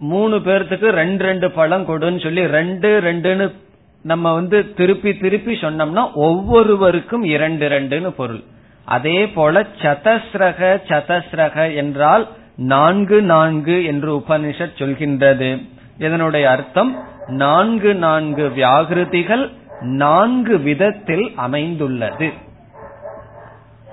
[0.00, 3.54] மூணு பேர்த்துக்கு ரெண்டு ரெண்டு பழம் கொடுன்னு சொல்லி ரெண்டு ரெண்டுன்னு
[4.02, 8.42] நம்ம வந்து திருப்பி திருப்பி சொன்னோம்னா ஒவ்வொருவருக்கும் இரண்டு ரெண்டுன்னு பொருள்.
[8.84, 15.68] அதே போல சதஸ்ரக சதஸ்ரக என்றால் நான்கு நான்கு என்று உபனிஷத் சொல்கின்றது.
[15.98, 22.32] இதனுடைய அர்த்தம் நான்கு நான்கு வியாகிருதிகள் நான்கு விதத்தில் அமைந்துள்ளது.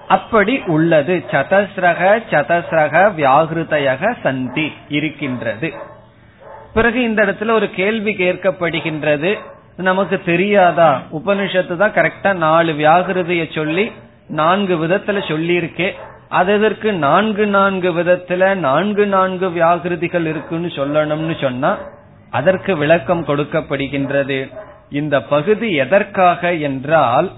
[0.08, 1.24] அப்படி உள்ளது.
[1.32, 5.87] சதஸ்ரக சதஸ்ரக வியாகிருதயக சந்தி இருக்கின்றது.
[6.74, 9.38] பிறகு இந்த இடத்துல ஒரு கேள்வி கேட்கப்படுகின்றது.
[9.76, 11.02] நமக்கு தெரியாதா?
[11.14, 13.92] உபனிஷத்து தான் கரெக்டா நாலு வியாகிருதிய சொல்லி
[14.28, 15.92] நான்கு விதத்துல சொல்லியிருக்கே.
[16.30, 16.94] அது எதற்கு?
[16.94, 21.78] நான்கு நான்கு விதத்துல நான்கு நான்கு வியாகிருதிகள் இருக்குன்னு சொல்லணும்னு சொன்னா
[22.32, 24.52] அதற்கு விளக்கம் கொடுக்கப்படுகின்றது.
[24.90, 27.32] இந்த பகுதி எதற்காக என்றால்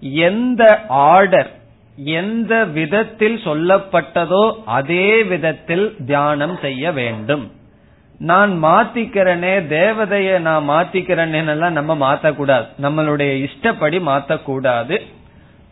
[0.00, 1.50] எந்த ஆர்டர்
[1.96, 7.52] எந்த விதத்தில் சொல்லப்பட்டதோ அதே விதத்தில் தியானம் செய்ய வேண்டும்.
[8.18, 12.66] நான் மாத்திக்கிறேனே தேவதைய நான் மாத்திக்கிறேன்னு நம்ம மாத்தக்கூடாது.
[12.82, 15.00] நம்மளுடைய இஷ்டப்படி மாத்தக்கூடாது.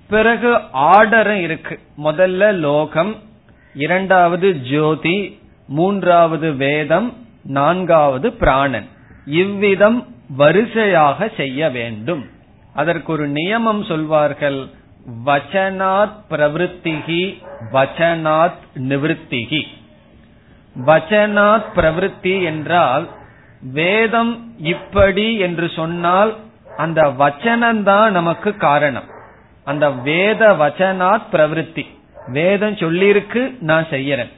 [0.09, 1.79] பிறகு ஆர்டரும் இருக்கு.
[2.05, 3.17] முதல்ல லோகம்
[3.75, 8.87] இரண்டாவது ஜோதி மூன்றாவது வேதம் நான்காவது பிராணன்.
[9.27, 10.07] இவ்விதம்
[10.37, 12.25] வரிசையாக செய்ய வேண்டும்.
[12.75, 14.67] அதற்கு ஒரு நியமம் சொல்வார்கள்
[15.27, 19.61] வச்சனாத் பிரவருத்திகி வச்சனாத் நிவத்திகி
[20.85, 23.09] வச்சனாத் பிரவருத்தி என்றால்
[23.61, 26.37] வேதம் இப்படி என்று சொன்னால்
[26.77, 29.05] அந்த வச்சனம்தான் நமக்கு காரணம்.
[29.65, 31.87] அந்த வேத வச்சனாத் பிரவருத்தி.
[32.27, 34.33] வேதம் சொல்லிருக்கு நான் செய்யறேன்.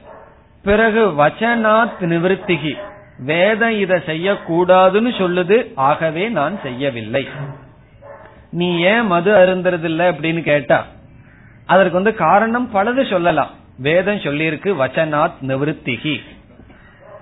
[0.63, 2.77] பிறகு வச்சனாத் நிவர்த்திகி.
[3.19, 7.27] வேதம் இதை செய்யக்கூடாதுன்னு சொல்லுது ஆகவே நான் செய்யவில்லை.
[8.51, 10.85] நீ ஏன் மது அருந்துறதில்ல அப்படின்னு கேட்டா
[11.65, 13.57] அதற்கு வந்து காரணம் பலது சொல்லலாம்.
[13.81, 16.15] வேதம் சொல்லியிருக்கு வச்சனாத் நிவத்திகி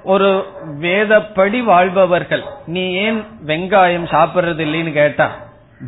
[0.04, 0.46] ஒரு
[0.80, 5.28] வேதப்படி வாழ்பவர்கள் நீ ஏன் வெங்காயம் சாப்பிடுறது இல்லைன்னு கேட்டா?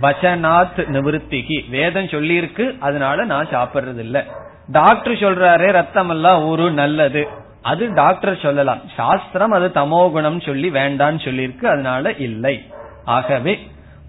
[0.02, 4.26] வச்சனாத் நிவத்திகி வேதம் சொல்லியிருக்கு அதனால நான் சாப்பிடுறது இல்ல.
[4.72, 7.28] டாக்டர் சொல்றாரே ரத்தம் எல்லாம் ஒரு நல்லது.
[7.62, 8.82] அது டாக்டர் சொல்லலாம்.
[8.96, 12.64] சாஸ்திரம் அது தமோ குணம் சொல்லி வேண்டான்னு சொல்லியிருக்கு அதனால இல்லை.
[13.06, 13.60] ஆகவே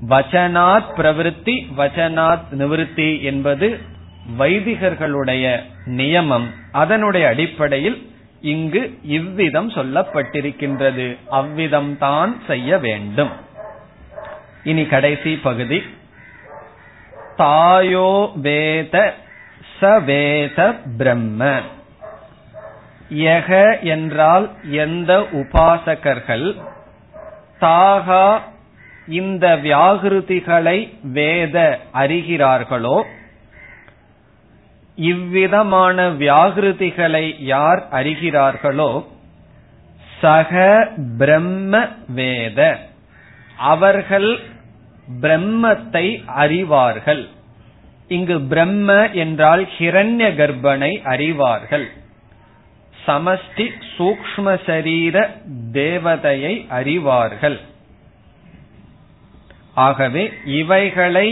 [0.09, 3.81] வச்சனாத் பிரவருத்தி வச்சனாத் நிவிருத்தி என்பது
[4.39, 8.09] வைதிகர்களுடைய நியமம் அதனுடைய அடிப்படையில்
[8.41, 11.17] இங்கு இவ்விதம் சொல்லப்பட்டிருக்கின்றது.
[11.31, 13.31] அவ்விதம் தான் செய்ய வேண்டும்.
[14.65, 15.83] இனி கடைசி பகுதி.
[17.37, 19.15] தாயோ வேத
[19.81, 21.61] சவேத பிரம்ம.
[23.15, 26.57] யக என்றால் எந்த உபாசகர்கள்
[27.61, 28.41] தாகா
[29.09, 33.05] இந்த வியாகிருதிகளை வேத அறிகிறார்களோ
[35.09, 38.91] இவ்விதமான வியாகிருதிகளை யார் அறிகிறார்களோ
[40.21, 40.53] சக
[41.19, 41.75] பிரம்ம
[42.09, 42.61] வேத.
[43.73, 44.31] அவர்கள்
[45.23, 46.07] பிரம்மத்தை
[46.43, 47.23] அறிவார்கள்.
[48.09, 48.91] இங்கு பிரம்ம
[49.23, 51.87] என்றால் ஹிரண்ய கர்ப்பனை அறிவார்கள்.
[53.07, 55.17] சமஷ்டி சூக்ம சரீர
[55.73, 57.59] தேவதையை அறிவார்கள்.
[59.87, 60.25] ஆகவே
[60.61, 61.27] இவைகளை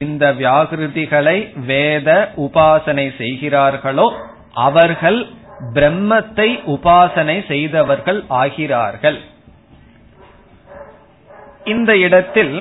[0.00, 2.10] இந்த வியாகிருதிகளை வேத
[2.44, 4.06] உபாசனை செய்கிறார்களோ
[4.66, 5.18] அவர்கள்
[5.74, 9.18] பிரம்மத்தை உபாசனை செய்தவர்கள் ஆகிறார்கள்.
[11.64, 12.54] இந்த இடத்தில்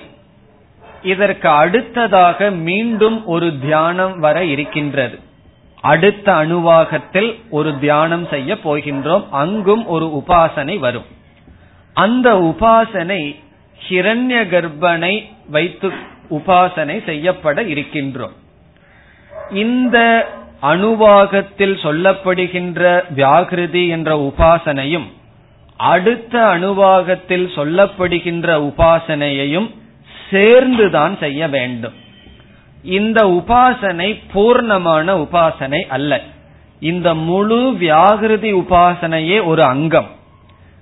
[1.13, 5.17] இதற்கு அடுத்ததாக மீண்டும் ஒரு தியானம் வர இருக்கின்றது.
[5.93, 11.09] அடுத்த அணுவாகத்தில் ஒரு தியானம் செய்ய போகின்றோம் அங்கும் ஒரு உபாசனை வரும்.
[11.95, 13.21] அந்த உபாசனை
[13.79, 15.13] ஹிரண்ய கர்ப்பனை
[15.49, 15.89] வைத்து
[16.31, 18.33] உபாசனை செய்யப்பட இருக்கின்றோம்.
[19.49, 20.27] இந்த
[20.61, 25.07] அணுவாகத்தில் சொல்லப்படுகின்ற வியாகிருதி என்ற உபாசனையும்
[25.77, 29.73] அடுத்த அணுவாகத்தில் சொல்லப்படுகின்ற உபாசனையையும்
[30.31, 31.93] சேர்ந்துதான் செய்ய வேண்டும்.
[32.83, 36.21] இந்த உபாசனை பூர்ணமான உபாசனை அல்ல.
[36.79, 40.09] இந்த முழு வியாகிருதி உபாசனையே ஒரு அங்கம்.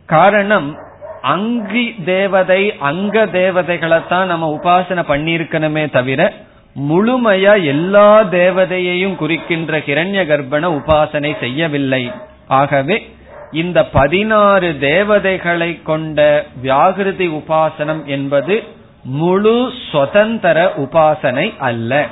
[0.05, 0.75] காரணம்
[1.21, 6.33] அங்கி தேவதை அங்க தேவதைகளைத்தான் நம்ம உபாசனை பண்ணியிருக்கணுமே தவிர
[6.89, 12.11] முழுமையா எல்லா தேவதையையும் குறிக்கின்ற கிரண்ய கர்ப்பண உபாசனை செய்யவில்லை.
[12.47, 13.09] ஆகவே
[13.51, 18.63] இந்த பதினாறு தேவதைகளை கொண்ட வியாகிருதி உபாசனம் என்பது
[19.03, 22.05] முழு சுதந்திர உபாசனை அல்ல.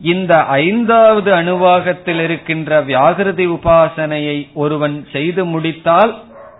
[0.00, 6.14] இந்த ஐந்தாவது அணுவாகத்தில் இருக்கின்ற வியாகிருதி உபாசனையை ஒருவன் செய்து முடித்தால்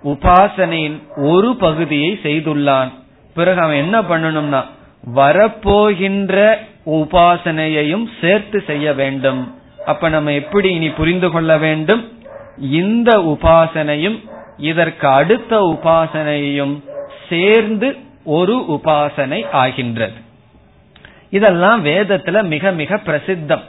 [0.05, 2.93] உபாசனையின் ஒரு பகுதியை செய்துள்ளான்.
[3.35, 4.65] பிறகு அவன் என்ன பண்ணணும்னா
[5.15, 6.55] வரப்போகின்ற
[6.87, 9.55] உபாசனையையும் சேர்த்து செய்ய வேண்டும்.
[9.87, 12.13] அப்ப நம்ம எப்படி இனி புரிந்து கொள்ள வேண்டும்?
[12.59, 16.85] இந்த உபாசனையும் இதற்கு அடுத்த உபாசனையும்
[17.29, 20.19] சேர்ந்து ஒரு உபாசனை ஆகின்றது.
[21.31, 23.63] இதெல்லாம் வேதத்துல மிக மிக பிரசித்தம்.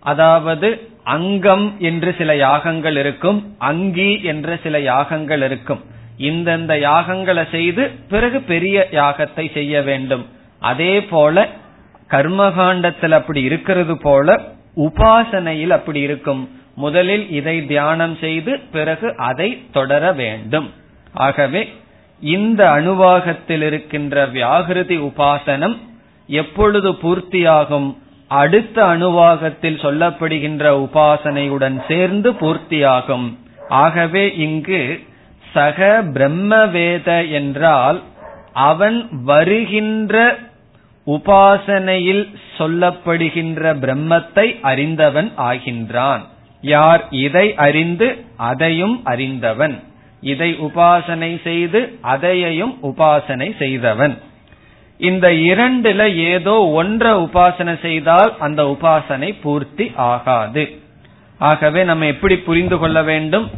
[0.00, 5.82] அதாவது அங்கம் என்று சில யாகங்கள் இருக்கும் அங்கி என்ற சில யாகங்கள் இருக்கும்.
[6.18, 10.26] இந்தந்த யாகங்களை செய்து பிறகு பெரிய யாகத்தை செய்ய வேண்டும்.
[10.60, 11.48] அதே போல
[12.10, 14.40] கர்மகாண்டத்தில் அப்படி இருக்கிறது போல
[14.76, 16.48] உபாசனையில் அப்படி இருக்கும்.
[16.74, 20.72] முதலில் இதை தியானம் செய்து பிறகு அதை தொடர வேண்டும்.
[21.14, 21.72] ஆகவே
[22.20, 25.76] இந்த அணுவாகத்தில் இருக்கின்ற வியாகிருதி உபாசனம்
[26.26, 27.96] எப்பொழுது பூர்த்தியாகும்?
[28.28, 33.36] அடுத்த அணுவாகத்தில் சொல்லப்படுகின்ற உபாசனையுடன் சேர்ந்து பூர்த்தியாகும்.
[33.68, 35.00] ஆகவே இங்கு
[35.52, 38.02] சக பிரம்மவேத என்றால்
[38.52, 40.36] அவன் வருகின்ற
[41.06, 46.20] உபாசனையில் சொல்லப்படுகின்ற பிரம்மத்தை அறிந்தவன் ஆகின்றான்.
[46.60, 49.82] யார் இதை அறிந்து அதையும் அறிந்தவன்.
[50.20, 54.18] இதை உபாசனை செய்து அதையையும் உபாசனை செய்தவன்.
[55.04, 60.64] இந்த இரண்டுல ஏதோ ஒன்றை உபாசனை செய்தால் அந்த உபாசனை பூர்த்தி ஆகாது.
[61.38, 63.50] ஆகவே நம்ம எப்படி புரிந்து கொள்ள வேண்டும்?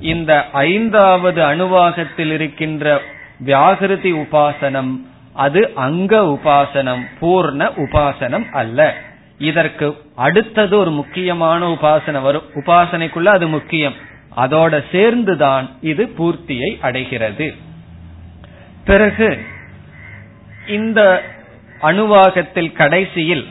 [0.00, 3.00] இந்த ஐந்தாவது அணுவாகத்தில் இருக்கின்ற
[3.46, 4.92] வியாகிருதி உபாசனம்
[5.32, 8.94] அது அங்க உபாசனம் பூர்ண உபாசனம் அல்ல.
[9.38, 12.42] இதற்கு அடுத்தது ஒரு முக்கியமான உபாசனை வரும்.
[12.54, 13.94] உபாசனைக்குள்ள அது முக்கியம்.
[14.36, 17.54] அதோட சேர்ந்துதான் இது பூர்த்தியை அடைகிறது.
[18.84, 19.28] பிறகு
[20.70, 21.00] இந்த
[21.80, 23.46] அணுவாகத்தில் கடைசியில்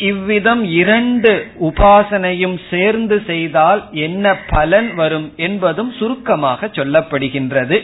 [0.00, 1.30] இவ்விதம் இரண்டு
[1.60, 7.78] உபாசனையும் சேர்ந்து செய்தால் என்ன பலன் வரும் என்பதும் சுருக்கமாக சொல்லப்படுகின்றது.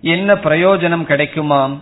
[0.00, 1.74] என்ன பிரயோஜனம் கிடைக்குமாம்?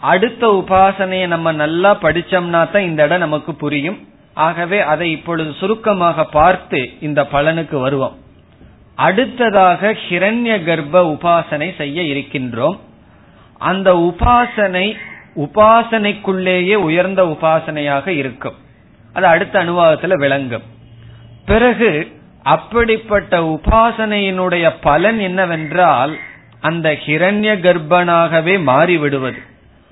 [0.00, 3.98] அடுத்த உபாசனையை நம்ம நல்லா படிச்சோம்னா தான் இந்த இடம் நமக்கு புரியும்.
[4.34, 8.16] ஆகவே அதை இப்பொழுது சுருக்கமாக பார்த்து இந்த பலனுக்கு வருவோம்.
[8.94, 12.78] அடுத்ததாக ஹிரண்ய கர்ப்ப உபாசனை செய்ய இருக்கின்றோம்.
[13.60, 14.96] அந்த உபாசனை
[15.36, 18.54] உபாசனைக்குள்ளேயே உயர்ந்த உபாசனையாக இருக்கும்.
[19.12, 20.62] அது அடுத்த அனுபவத்துல விளங்கும்.
[21.46, 21.90] பிறகு
[22.42, 26.18] அப்படிப்பட்ட உபாசனையினுடைய பலன் என்னவென்றால்
[26.60, 29.40] அந்த ஹிரண்ய கர்ப்பனாகவே மாறிவிடுவது.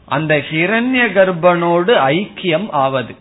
[0.07, 3.14] அந்த ஹிரண்ய கர்ப்பனோடு ஐக்கியம் ஆவது.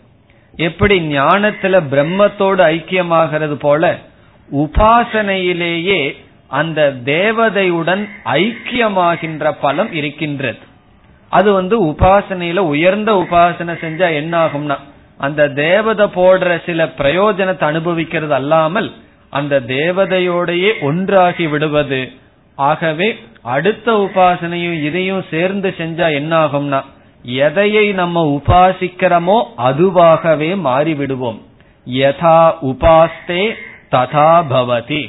[0.56, 3.98] எப்படி ஞானத்துல பிரம்மத்தோடு ஐக்கியமாகிறது போல
[4.52, 6.16] உபாசனையிலேயே
[6.50, 10.58] அந்த தேவதையுடன் ஐக்கியமாகின்ற பலம் இருக்கின்றது.
[11.28, 14.76] அது வந்து உபாசனையில உயர்ந்த உபாசனை செஞ்சா என்ன ஆகும்னா
[15.18, 18.92] அந்த தேவதை போடுற சில பிரயோஜனத்தை அனுபவிக்கிறது அல்லாமல்
[19.30, 22.12] அந்த தேவதையோடையே ஒன்றாகி விடுவது.
[22.54, 26.80] ஆகவே அடுத்த உபாசனையும் இதையும் சேர்ந்து செஞ்சா என்ன ஆகும்னா
[27.22, 31.38] எதையை நம்ம உபாசிக்கிறோமோ அதுவாகவே மாறிவிடுவோம்.
[31.86, 33.54] யதா உபாஸ்தே
[33.90, 35.02] ததா பவதி.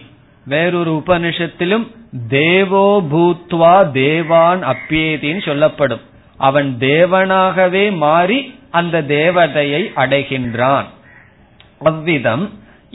[0.51, 1.85] வேறொரு உபனிஷத்திலும்
[2.29, 6.03] தேவோ பூத்வா தேவான் அப்பியேதின்னு சொல்லப்படும்.
[6.47, 8.39] அவன் தேவனாகவே மாறி
[8.79, 10.87] அந்த தேவதையை அடைகின்றான்.
[11.89, 12.45] அவ்விதம்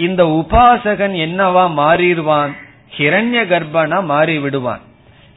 [0.06, 2.52] இந்த உபாசகன் என்னவா மாறிடுவான்?
[2.98, 4.82] ஹிரண்ய கர்ப்பனா மாறி விடுவான்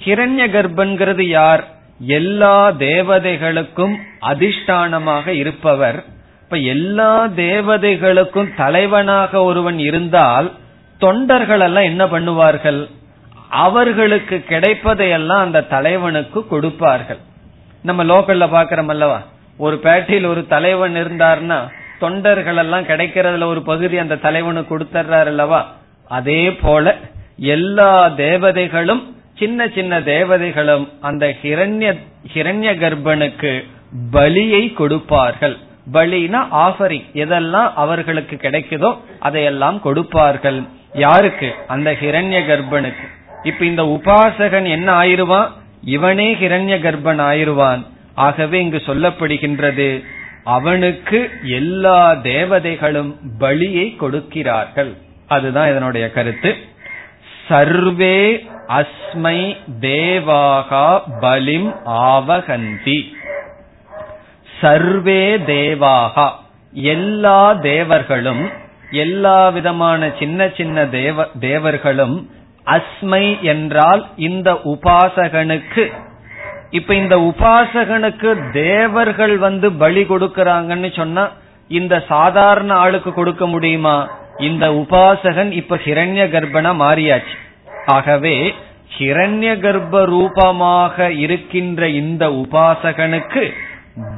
[0.05, 1.63] ஹிரண்ய கர்ப்பன்கிறது யார்?
[1.99, 3.95] எல்லா தேவதைகளுக்கும்
[4.32, 5.97] அதிஷ்டானமாக இருப்பவர்.
[6.43, 10.47] இப்ப எல்லா தேவதைகளுக்கும் தலைவனாக ஒருவன் இருந்தால்
[11.04, 12.82] தொண்டர்கள் எல்லாம் என்ன பண்ணுவார்கள்?
[13.66, 17.20] அவர்களுக்கு கிடைப்பதையெல்லாம் அந்த தலைவனுக்கு கொடுப்பார்கள்.
[17.84, 19.20] நம்ம லோக்கல்ல பாக்கிறோம் அல்லவா
[19.66, 21.60] ஒரு பேட்டையில் ஒரு தலைவன் இருந்தார்னா
[22.00, 25.62] தொண்டர்கள் எல்லாம் கிடைக்கிறதுல ஒரு பகுதி அந்த தலைவனுக்கு கொடுத்துறாரு அல்லவா
[26.18, 26.95] அதே போல
[27.38, 27.91] எல்லா
[28.26, 29.04] தேவதைகளும்
[29.39, 31.89] சின்ன சின்ன தேவதைகளும் அந்த ஹிரண்ய
[32.34, 33.52] ஹிரண்ய கர்ப்பனுக்கு
[34.14, 35.56] பலியை கொடுப்பார்கள்.
[35.93, 40.60] பலினா ஆஃபரிங் எதெல்லாம் அவர்களுக்கு கிடைக்குதோ அதையெல்லாம் கொடுப்பார்கள்.
[40.93, 41.55] யாருக்கு?
[41.67, 43.07] அந்த ஹிரண்ய கர்ப்பனுக்கு
[43.43, 45.49] இப்ப இந்த உபாசகன் என்ன ஆயிருவான்?
[45.83, 47.85] இவனே ஹிரண்ய கர்ப்பன் ஆயிருவான்.
[48.15, 50.03] ஆகவே இங்கு சொல்லப்படுகின்றது
[50.43, 54.93] அவனுக்கு எல்லா தேவதைகளும் பலியை கொடுக்கிறார்கள்.
[55.27, 56.55] அதுதான் இதனுடைய கருத்து.
[57.47, 63.13] சர்வே அஸ்மை தேவாகா பலிம் ஆவகந்தி.
[64.61, 66.29] சர்வே தேவாகா.
[66.73, 72.29] எல்லா தேவர்களும் எல்லா விதமான சின்ன சின்ன தேவ தேவர்களும்
[72.65, 75.93] அஸ்மை என்றால் இந்த உபாசகனுக்கு.
[76.69, 81.31] இப்ப இந்த உபாசகனுக்கு தேவர்கள் வந்து பலி கொடுக்கறாங்கன்னு சொன்னா
[81.67, 84.09] இந்த சாதாரண ஆளுக்கு கொடுக்க முடியுமா?
[84.38, 87.35] இந்த உபாசகன் இப்ப ஹிரண்ய கர்ப்பனா மாறியாச்சு.
[87.85, 88.53] ஆகவே
[88.97, 93.53] ஹிரண்ய கர்ப்ப ரூபமாக இருக்கின்ற இந்த உபாசகனுக்கு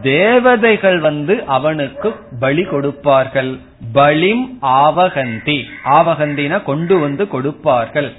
[0.02, 3.60] தேவதைகள் வந்து அவனுக்கு பலி கொடுப்பார்கள்.
[3.94, 5.64] பலிம் ஆவகந்தி.
[5.86, 8.14] ஆவகந்தினா கொண்டு வந்து கொடுப்பார்கள்.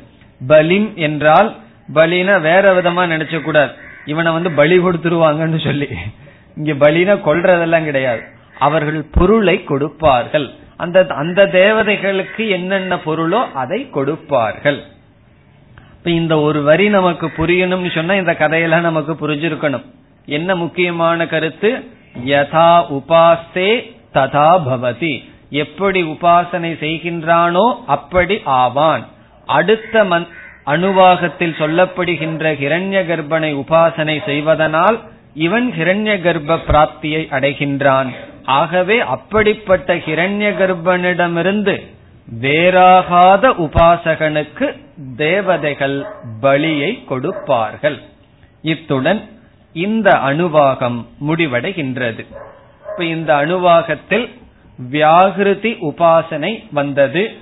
[0.46, 1.56] பலிம் என்றால்
[1.94, 3.72] பலினா வேற விதமா நினைச்ச கூடாது
[4.04, 5.88] இவனை வந்து பலி கொடுத்துருவாங்கன்னு சொல்லி.
[6.56, 8.22] இங்க பலினா கொல்றதெல்லாம் கிடையாது.
[8.58, 10.50] அவர்கள் பொருளை கொடுப்பார்கள்.
[10.76, 14.82] அந்த அந்த தேவதைகளுக்கு என்னென்ன பொருளோ அதை கொடுப்பார்கள்.
[15.98, 19.84] இப்ப இந்த ஒரு வரி நமக்கு புரியணும்னு சொன்னா இந்த கதையெல்லாம் நமக்கு புரிஞ்சிருக்கணும்.
[20.26, 21.84] என்ன முக்கியமான கருத்து?
[22.26, 25.24] யதா உபாஸ்தே ததா பவதி.
[25.50, 29.06] எப்படி உபாசனை செய்கின்றானோ அப்படி ஆவான்.
[29.46, 30.26] அடுத்த மந்
[30.66, 35.00] அணுவாகத்தில் சொல்லப்படுகின்ற ஹிரண்ய கர்ப்பனை உபாசனை செய்வதனால்
[35.34, 38.14] இவன் ஹிரண்ய கர்ப்ப பிராப்தியை அடைகின்றான்.
[38.44, 41.86] ஆகவே அப்படிப்பட்ட ஹிரண்ய கர்ப்பனிடமிருந்து
[42.40, 44.76] வேறாகாத உபாசகனுக்கு
[45.16, 46.06] தேவதைகள்
[46.42, 48.02] பலியை கொடுப்பார்கள்.
[48.62, 49.28] இத்துடன்
[49.72, 52.26] இந்த அணுவாகம் முடிவடைகின்றது.
[52.90, 54.28] இப்ப இந்த அணுவாகத்தில்
[54.90, 57.32] வியாகிருதி உபாசனை வந்தது.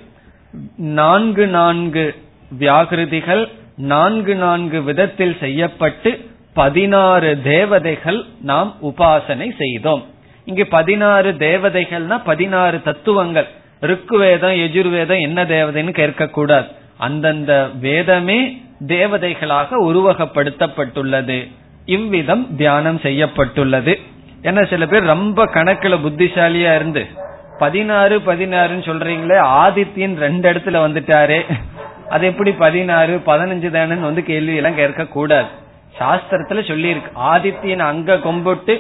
[0.77, 2.15] நான்கு நான்கு
[2.59, 10.05] வியாகிருதிகள் நான்கு நான்கு விதத்தில் செய்யப்பட்டு பதினாறு தேவதைகள் நாம் உபாசனை செய்தோம்.
[10.45, 13.47] இங்கு பதினாறு தேவதைகள்னா பதினாறு தத்துவங்கள்.
[13.81, 16.67] ருக்குவேதம் எஜுர்வேதம் என்ன தேவதைன்னு கேட்கக்கூடாது.
[16.97, 21.53] அந்தந்த வேதமே தேவதைகளாக உருவகப்படுத்தப்பட்டுள்ளது.
[21.97, 23.93] இவ்விதம் தியானம் செய்யப்பட்டுள்ளது.
[24.43, 27.03] ஏன்னா சில பேர் ரொம்ப கணக்குல புத்திசாலியா இருந்து
[27.59, 31.41] பதினாறு பதினாறுன்னு சொல்றீங்களே ஆதித்யன் ரெண்டு இடத்துல வந்துட்டாரே.
[32.09, 35.49] அது எப்படி பதினாறு பதினஞ்சு தானன்னு வந்து கேள்வி எல்லாம் கேட்க கூடாது
[35.99, 38.75] சாஸ்திரத்துல சொல்லி இருக்கு ஆதித்யன் அங்க கொம்பிட்டு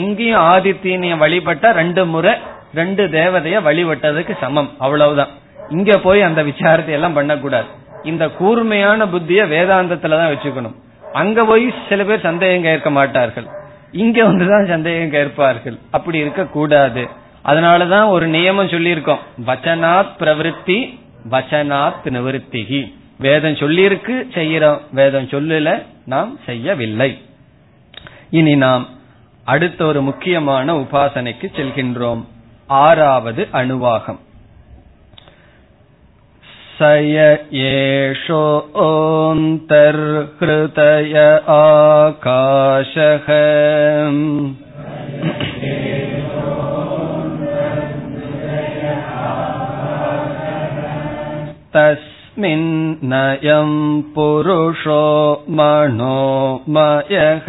[0.00, 2.34] இங்கேயும் ஆதித்யனைய வழிபட்டா ரெண்டு முறை
[2.74, 4.70] ரெண்டு தேவதைய வழிபட்டதுக்கு சமம்.
[4.78, 5.32] அவ்வளவுதான்.
[5.70, 7.68] இங்க போய் அந்த விசாரத்தை எல்லாம் பண்ணக்கூடாது.
[8.10, 10.76] இந்த கூர்மையான புத்திய வேதாந்தத்துலதான் வச்சுக்கணும்.
[11.12, 13.46] அங்க போய் சில பேர் சந்தேகம் கேட்க மாட்டார்கள்.
[13.92, 15.78] இங்க வந்துதான் சந்தேகம் கேட்பார்கள்.
[15.90, 17.08] அப்படி இருக்க கூடாது.
[17.44, 19.18] அதனாலதான் ஒரு நியமம் சொல்லியிருக்கோம்.
[19.46, 20.98] வச்சனாத் பிரவருத்தி
[21.30, 22.94] வச்சனாத் நிவர்த்திகி.
[23.18, 27.18] வேதம் சொல்லியிருக்கு செய்யறோம் வேதம் சொல்லல நாம் செய்யவில்லை.
[28.30, 28.88] இனி நாம்
[29.44, 32.24] அடுத்த ஒரு முக்கியமான உபாசனைக்கு செல்கின்றோம்.
[32.66, 34.18] ஆறாவது அணுவாகம்.
[36.79, 37.25] स य
[37.65, 38.33] एषोऽन्तर्हृतय
[41.55, 43.27] आकाशः
[51.75, 53.71] तस्मिन्नयं
[54.15, 55.03] पुरुषो
[55.59, 57.47] मनोमयः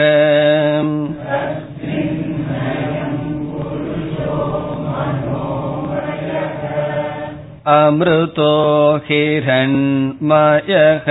[7.75, 8.51] अमृतो
[9.07, 11.09] हिरण्मयः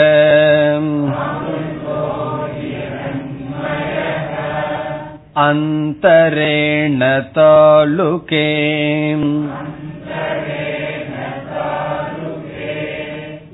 [5.43, 7.01] अन्तरेण
[7.35, 8.45] तालुके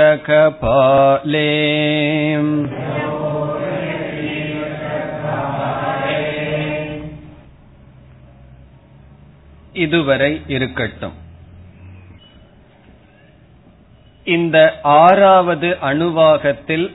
[9.72, 11.12] இதுவரை இருக்கட்டும்.
[14.24, 16.94] இந்த ஆறாவது அணுவாகத்தில்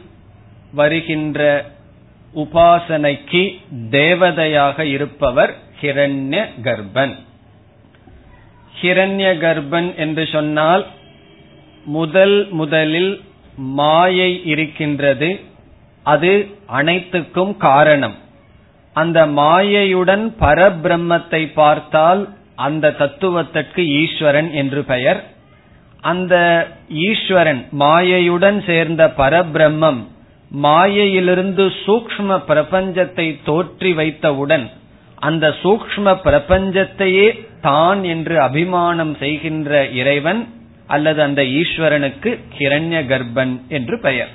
[0.74, 1.66] வருகின்ற
[2.36, 3.60] உபாசனைக்கு
[3.90, 7.16] தேவதையாக இருப்பவர் ஹிரண்ய கர்ப்பன்
[8.82, 10.86] ஹிரண்ய கர்ப்பன் என்று சொன்னால்
[11.86, 13.22] முதல் முதலில்
[13.56, 15.40] மாயை இருக்கின்றது.
[16.04, 18.16] அது அனைத்துக்கும் காரணம்.
[18.94, 25.20] அந்த மாயையுடன் பரபிரம்மத்தை பார்த்தால் அந்த தத்துவத்திற்கு ஈஸ்வரன் என்று பெயர்.
[26.12, 26.36] அந்த
[27.08, 30.02] ஈஸ்வரன் மாயையுடன் சேர்ந்த பரபிரம்மம்
[30.66, 34.66] மாயையிலிருந்து சூக்ம பிரபஞ்சத்தை தோற்றி வைத்தவுடன்
[35.28, 37.28] அந்த சூக்ம பிரபஞ்சத்தையே
[37.62, 40.42] தான் என்று அபிமானம் செய்கின்ற இறைவன்
[40.96, 44.32] அல்லது அந்த ஈஸ்வரனுக்கு ஹிரண்ய கர்ப்பன் என்று பெயர்.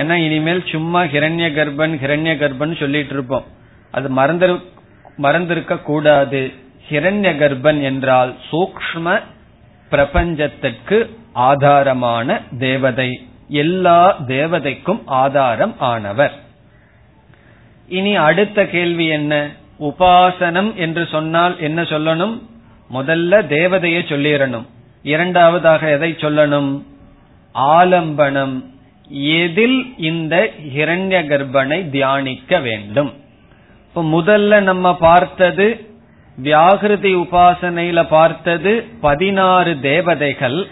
[0.00, 3.46] ஏன்னா இனிமேல் சும்மா ஹிரண்ய கர்ப்பன் ஹிரண்ய கர்ப்பன் சொல்லிட்டு இருப்போம்.
[3.94, 4.48] அது மறந்து
[5.24, 6.42] மறந்திருக்க கூடாது
[6.88, 9.20] ஹிரண்ய கர்ப்பன் என்றால் சூக்ம
[9.90, 13.28] பிரபஞ்சத்திற்கு ஆதாரமான தேவதை.
[13.48, 16.32] எல்லா தேவதைக்கும் ஆதாரம் ஆனவர்.
[17.88, 19.50] இனி அடுத்த கேள்வி என்ன?
[19.80, 22.42] உபாசனம் என்று சொன்னால் என்ன சொல்லணும்?
[22.94, 24.66] முதல்ல தேவதையை சொல்லிடணும்.
[25.02, 26.82] இரண்டாவதாக எதை சொல்லணும்?
[27.54, 28.64] ஆலம்பனம்.
[29.08, 33.14] எதில் இந்த ஹிரண்ய கர்ப்பனை தியானிக்க வேண்டும்?
[33.88, 35.89] இப்ப முதல்ல நம்ம பார்த்தது
[36.42, 40.66] வியாகிருதி உபாசனையில பார்த்தது பதினாறு தேவதைகள்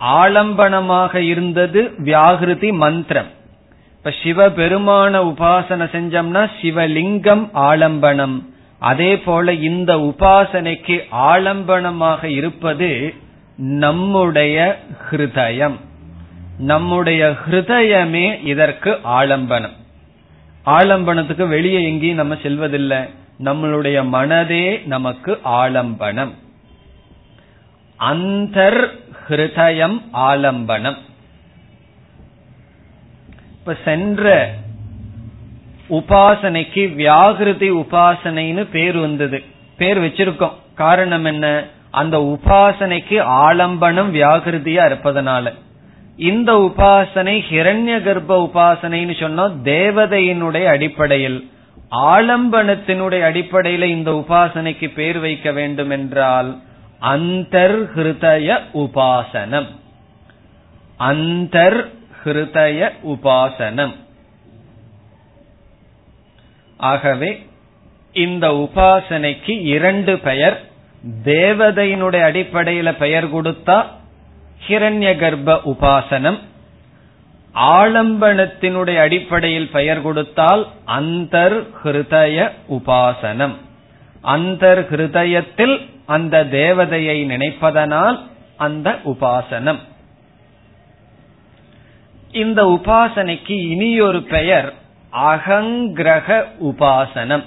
[0.00, 3.26] ஆலம்பனமாக இருந்தது வியாகிருதி மந்திரம்.
[3.92, 8.44] இப்ப சிவபெருமான உபாசனை செஞ்சோம்னா சிவலிங்கம் ஆலம்பனம்.
[8.78, 11.00] அதே போல இந்த உபாசனைக்கு
[11.32, 13.14] ஆலம்பனமாக இருப்பது
[13.56, 14.78] நம்முடைய
[15.10, 15.76] ஹிருதயம்.
[16.58, 19.76] நம்முடைய ஹிருதயமே இதற்கு ஆலம்பனம்.
[20.66, 22.98] ஆலம்பனத்துக்கு வெளியே எங்கேயும் நம்ம செல்வதில்லை.
[23.44, 26.30] நம்மளுடைய மனதே நமக்கு ஆலம்பனம்.
[28.00, 28.88] அந்தர்
[29.28, 30.96] ஹிருதயம் ஆலம்பனம்.
[33.52, 34.54] இப்ப சென்ற
[35.90, 39.42] உபாசனைக்கு வியாகிருதி உபாசனைன்னு பேர் வந்தது.
[39.76, 40.52] பேர் வச்சிருக்கோம்.
[40.74, 41.64] காரணம் என்ன?
[41.90, 45.54] அந்த உபாசனைக்கு ஆலம்பனம் வியாகிருதியா இருப்பதனால.
[46.16, 49.52] இந்த உபாசனை ஹிரண்ய கர்ப்ப உபாசனைன்னு சொன்னோம்.
[49.64, 51.50] தேவதையினுடைய அடிப்படையில்.
[51.90, 56.58] ஆலம்பனத்தினுடைய அடிப்படையில இந்த உபாசனைக்கு பேர் வைக்க வேண்டும் என்றால்
[57.02, 57.88] அந்தர்
[58.74, 59.66] உபாசனம்.
[60.98, 61.88] அந்தர்
[62.24, 63.94] ஹிருதய உபாசனம்.
[66.76, 67.46] ஆகவே
[68.12, 70.68] இந்த உபாசனைக்கு இரண்டு பெயர்.
[71.24, 73.84] தேவதையினுடைய அடிப்படையில பெயர் கொடுத்தா
[74.68, 76.38] ஹிரண்ய கர்ப்ப உபாசனம்.
[77.54, 83.54] ஆலம்பனத்தினுடைய அடிப்படையில் பெயர் கொடுத்தால் அந்தர் ஹிருதய உபாசனம்.
[84.24, 88.20] அந்தர் ஹிருதயத்தில் அந்த தேவதையை நினைப்பதனால்
[88.56, 89.78] அந்த உபாசனம்.
[92.32, 94.74] இந்த உபாசனைக்கு இனியொரு பெயர்
[95.12, 97.44] அகங்கிரக உபாசனம்.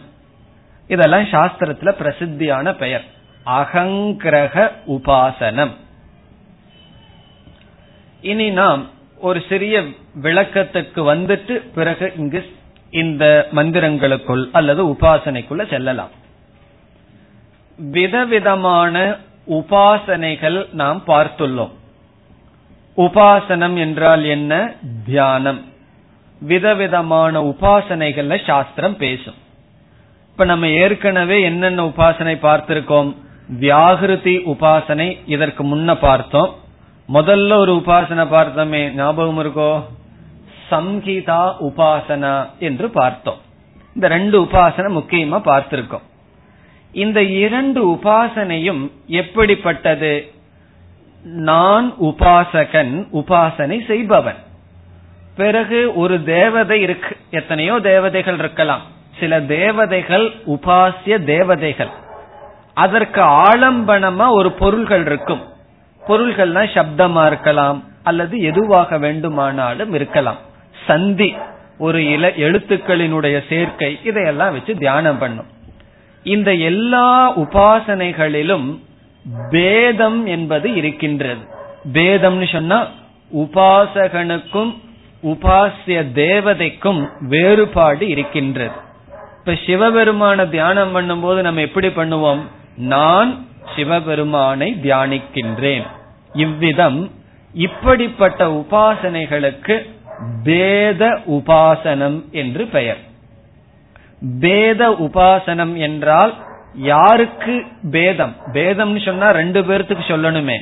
[0.87, 3.03] இதெல்லாம் சாஸ்திரத்துல பிரசித்தியான பெயர்.
[3.45, 5.71] அகங்கிரக உபாசனம்.
[8.21, 8.87] இனி நாம்
[9.23, 9.81] ஒரு சிறிய
[10.21, 12.55] விளக்கத்துக்கு வந்துட்டு பிறகு இங்கு
[12.89, 16.09] இந்த மந்திரங்களுக்குள் அல்லது உபாசனைக்குள்ள செல்லலாம்.
[17.77, 19.15] விதவிதமான
[19.49, 21.71] உபாசனைகள் நாம் பார்த்துள்ளோம்.
[22.97, 24.73] உபாசனம் என்றால் என்ன?
[25.05, 25.65] தியானம்.
[26.39, 29.35] விதவிதமான உபாசனைகள்ல சாஸ்திரம் பேசும்.
[30.31, 33.15] இப்ப நம்ம ஏற்கனவே என்னென்ன உபாசனை பார்த்திருக்கோம்?
[33.59, 36.61] வியாகிருதி உபாசனை இதற்கு முன்ன பார்த்தோம்.
[37.07, 39.83] முதல்ல ஒரு உபாசனை பார்த்தோமே ஞாபகம் இருக்கோ?
[40.71, 43.37] சம்ஹிதா உபாசனா என்று பார்த்தோம்.
[43.95, 46.01] இந்த ரெண்டு உபாசனை முக்கியமா பார்த்திருக்கோம்.
[46.91, 50.31] இந்த இரண்டு உபாசனையும் எப்படிப்பட்டது?
[51.23, 54.35] நான் உபாசகன் உபாசனை செய்பவன்.
[55.35, 58.81] பிறகு ஒரு தேவதை இருக்கு எத்தனையோ தேவதைகள் இருக்கலாம்.
[59.19, 61.89] சில தேவதைகள் உபாசிய தேவதைகள்.
[62.73, 65.51] அதற்கு ஆலம்பனமா ஒரு பொருள்கள் இருக்கும்.
[66.07, 70.37] பொருள்கள்னா சப்தமா இருக்கலாம் அல்லது எதுவாக வேண்டுமானாலும் இருக்கலாம்.
[70.87, 71.35] சந்தி
[71.77, 75.45] ஒரு இல எழுத்துக்களினுடைய சேர்க்கை இதையெல்லாம் வச்சு தியானம் பண்ணும்.
[76.23, 78.79] இந்த எல்லா உபாசனைகளிலும்
[79.49, 81.43] பேதம் என்பது இருக்கின்றது.
[81.93, 82.87] பேதம்னு சொன்னா
[83.35, 84.71] உபாசகனுக்கும்
[85.23, 88.77] உபாசிய தேவதைக்கும் வேறுபாடு இருக்கின்றது.
[89.39, 92.41] இப்ப சிவபெருமான தியானம் பண்ணும்போது நம்ம எப்படி பண்ணுவோம்?
[92.77, 93.45] நான்
[93.75, 95.83] சிவபெருமானை தியானிக்கின்றேன்.
[96.33, 97.11] இவ்விதம்
[97.53, 99.89] இப்படிப்பட்ட உபாசனைகளுக்கு
[100.43, 102.97] பேத உபாசனம் என்று பெயர்.
[104.39, 106.33] பேத உபாசனம் என்றால்
[106.75, 108.35] யாருக்கு பேதம்?
[108.53, 110.57] பேதம்னு சொன்னா ரெண்டு பேர்த்துக்கு சொல்லணுமே.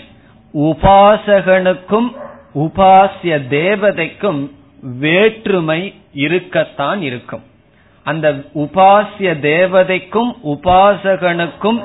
[0.54, 2.12] உபாசகனுக்கும்
[2.56, 7.44] உபாசிய தேவதைக்கும் வேற்றுமை இருக்கத்தான் இருக்கும்.
[8.04, 11.80] அந்த உபாசிய தேவதைக்கும் உபாசகனுக்கும்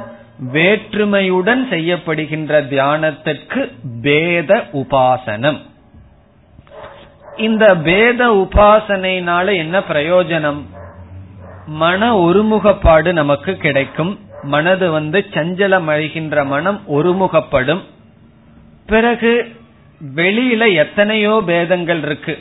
[0.53, 3.73] வேற்றுமையுடன் செய்யப்படுகின்ற தியானத்திற்கு
[4.03, 5.59] பேத உபாசனம்.
[7.37, 10.63] இந்த பேத உபாசனையினால என்ன பிரயோஜனம்?
[11.67, 14.19] மன ஒருமுகப்பாடு நமக்கு கிடைக்கும்.
[14.43, 17.81] மனது வந்து சஞ்சலம் அழிகின்ற மனம் ஒருமுகப்படும்.
[18.87, 19.57] பிறகு
[20.15, 22.39] வெளியில எத்தனையோ பேதங்கள் இருக்கு.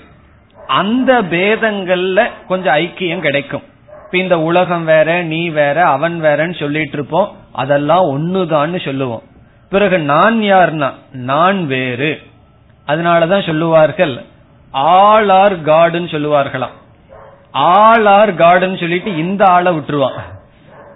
[0.67, 3.63] அந்த பேதங்கள்ல கொஞ்சம் ஐக்கியம் கிடைக்கும்.
[4.05, 7.35] இப்ப இந்த உலகம் வேற நீ வேற அவன் வேறன்னு சொல்லிட்டு இருப்போம்.
[7.55, 9.21] அதெல்லாம் ஒண்ணுதான்னு சொல்லுவோம்.
[9.69, 12.21] பிறகு நான் யார்னா நான் வேறு.
[12.87, 14.25] அதனாலதான் சொல்லுவார்கள்
[14.71, 16.75] ஆல் ஆர் காடுன்னு சொல்லுவார்களாம்.
[17.51, 20.19] ஆல் ஆர் காடுன்னு சொல்லிட்டு இந்த ஆளை விட்டுருவான்.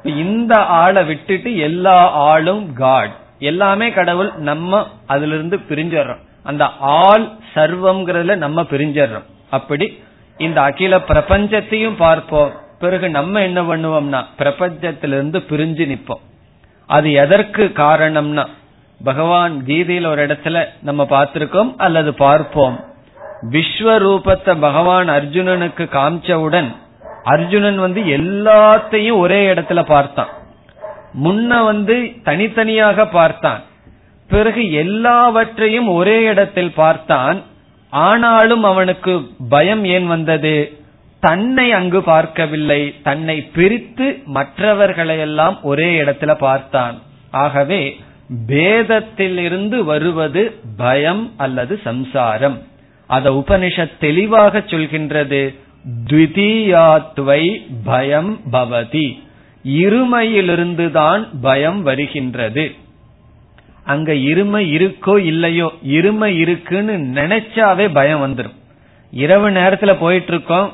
[0.04, 3.12] இந்த ஆளை விட்டுட்டு எல்லா ஆளும் காட்.
[3.40, 6.28] எல்லாமே கடவுள் நம்ம அதுல இருந்து பிரிஞ்சிடறோம்.
[6.44, 9.24] அந்த ஆள் சர்வம்ங்கிறதுல நம்ம பிரிஞ்சிடறோம்.
[9.50, 10.04] அப்படி
[10.38, 12.52] இந்த அகில பிரபஞ்சத்தையும் பார்ப்போம்.
[12.80, 16.28] பிறகு நம்ம என்ன பண்ணுவோம்னா பிரபஞ்சத்திலிருந்து பிரிஞ்சு நிற்போம்.
[16.90, 18.46] அது எதற்கு காரணம்னா
[19.04, 22.78] பகவான் கீதையில் ஒரு இடத்துல நம்ம பார்த்திருக்கோம் அல்லது பார்ப்போம்.
[23.52, 26.70] விஸ்வரூபத்தை பகவான் அர்ஜுனனுக்கு காமிச்சவுடன்
[27.24, 30.32] அர்ஜுனன் வந்து எல்லாத்தையும் ஒரே இடத்துல பார்த்தான்.
[31.24, 33.62] முன்ன வந்து தனித்தனியாக பார்த்தான்.
[34.30, 37.42] பிறகு எல்லாவற்றையும் ஒரே இடத்தில் பார்த்தான்.
[37.90, 39.14] ஆனாலும் அவனுக்கு
[39.50, 40.56] பயம் ஏன் வந்தது?
[41.20, 42.96] தன்னை அங்கு பார்க்கவில்லை.
[43.04, 47.02] தன்னை பிரித்து மற்றவர்களையெல்லாம் ஒரே இடத்துல பார்த்தான்.
[47.32, 48.00] ஆகவே
[48.48, 52.62] பேதத்திலிருந்து வருவது பயம் அல்லது சம்சாரம்.
[53.08, 55.56] அத உபனிஷத் தெளிவாக சொல்கின்றது.
[57.84, 59.20] பயம் பவதி.
[59.68, 62.76] இருமையிலிருந்துதான் பயம் வருகின்றது.
[63.84, 68.56] அங்க இருமை இருக்கோ இல்லையோ இருமை இருக்குன்னு நினைச்சாவே பயம் வந்துடும்
[69.12, 70.72] இரவு நேரத்துல போயிட்டு இருக்கோம்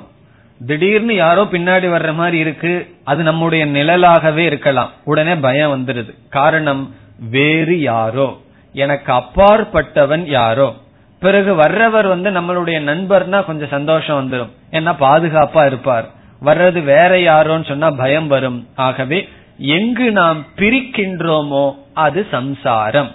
[0.68, 4.91] திடீர்னு யாரோ பின்னாடி வர்ற மாதிரி இருக்கு அது நம்முடைய நிழலாகவே இருக்கலாம்.
[5.03, 6.14] உடனே பயம் வந்துடுது.
[6.30, 6.95] காரணம்
[7.30, 8.41] வேறு யாரோ?
[8.74, 10.76] எனக்கு அப்பாற்பட்டவன் யாரோ?
[11.20, 16.10] பிறகு வர்றவர் வந்து நம்மளுடைய நண்பர்னா கொஞ்சம் சந்தோஷம் வந்துடும் ஏன்னா பாதுகாப்பா இருப்பார்.
[16.41, 18.68] வர்றது வேற யாரோன்னு சொன்னா பயம் வரும்.
[18.76, 23.12] ஆகவே எங்கு நாம் பிரிக்கின்றோமோ அது சம்சாரம்.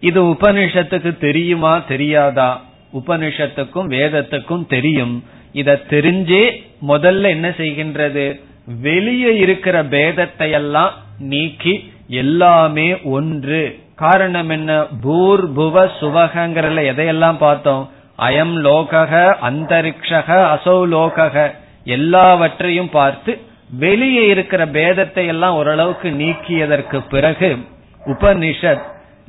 [0.00, 2.60] இது உபனிஷத்துக்கு தெரியுமா தெரியாதா?
[2.94, 5.24] உபனிஷத்துக்கும் வேதத்துக்கும் தெரியும்.
[5.52, 6.44] இத தெரிஞ்சே
[6.88, 8.40] முதல்ல என்ன செய்கின்றது?
[8.82, 13.78] வெளியே இருக்கிற பேதத்தை எல்லாம் நீக்கி எல்லாமே ஒன்று.
[13.94, 14.86] காரணம் என்ன?
[15.02, 17.90] பூர் புவ சுவகங்கிறதுல எதையெல்லாம் பார்த்தோம்?
[18.18, 23.38] அயம் லோகக அந்தரிக்ஷக அசௌ லோகக எல்லாவற்றையும் பார்த்து
[23.78, 27.58] வெளியே இருக்கிற பேதத்தை எல்லாம் ஓரளவுக்கு நீக்கியதற்கு பிறகு
[28.06, 28.82] உபனிஷத்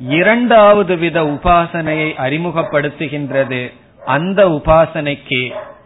[0.09, 3.61] இரண்டாவது வித உபாசனையை அறிமுகப்படுத்துகின்றது.
[4.05, 5.41] அந்த உபாசனைக்கு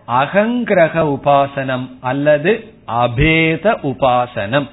[0.07, 4.69] அகங்கிரக உபாசனம் அல்லது அபேத உபாசனம்.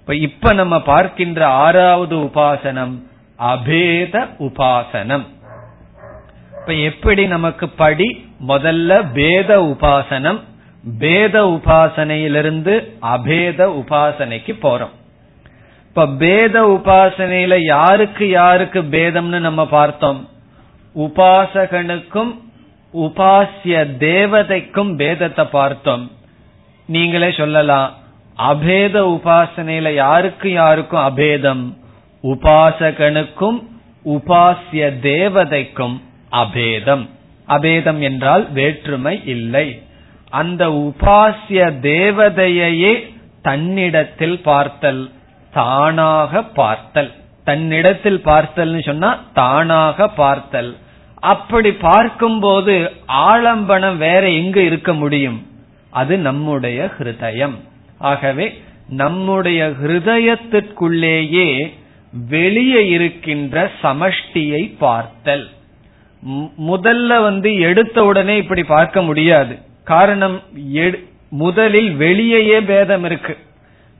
[0.00, 2.94] இப்ப இப்ப நம்ம பார்க்கின்ற ஆறாவது உபாசனம்
[3.38, 5.26] அபேத உபாசனம்.
[6.60, 10.40] இப்ப எப்படி நமக்கு படி முதல்ல பேத உபாசனம்
[10.98, 14.94] பேத உபாசனையிலிருந்து அபேத உபாசனைக்கு போறோம்.
[15.88, 20.28] இப்ப பேத உபாசனையில யாருக்கு யாருக்கு பேதம்னு நம்ம பார்த்தோம்?
[20.96, 22.48] உபாசகனுக்கும்
[22.94, 26.10] உபாசிய தேவதைக்கும் பேதத்தை பார்த்தோம்.
[26.86, 27.94] நீங்களே சொல்லலாம்
[28.38, 31.76] அபேத உபாசனையில யாருக்கு யாருக்கும் அபேதம்?
[32.22, 33.62] உபாசகனுக்கும்
[34.04, 36.00] உபாசிய தேவதைக்கும்
[36.32, 37.08] அபேதம்.
[37.48, 39.82] அபேதம் என்றால் வேற்றுமை இல்லை.
[40.28, 45.10] அந்த உபாசிய தேவதையே தன்னிடத்தில் பார்த்தல்
[45.52, 47.12] தானாக பார்த்தல்.
[47.44, 50.76] தன்னிடத்தில் பார்த்தல்னு சொன்னா தானாக பார்த்தல்.
[51.20, 55.46] அப்படி பார்க்கும்போது ஆலம்பனம் வேற எங்க இருக்க முடியும்?
[55.90, 57.56] அது நம்முடைய ஹிருதயம்.
[57.98, 61.72] ஆகவே நம்முடைய ஹிருதயத்திற்குள்ளேயே
[62.28, 65.48] வெளியே இருக்கின்ற சமஷ்டியை பார்த்தல்.
[66.66, 69.58] முதல்ல வந்து எடுத்த உடனே இப்படி பார்க்க முடியாது.
[69.84, 70.42] காரணம்
[71.28, 73.36] முதலில் வெளியே பேதம் இருக்கு.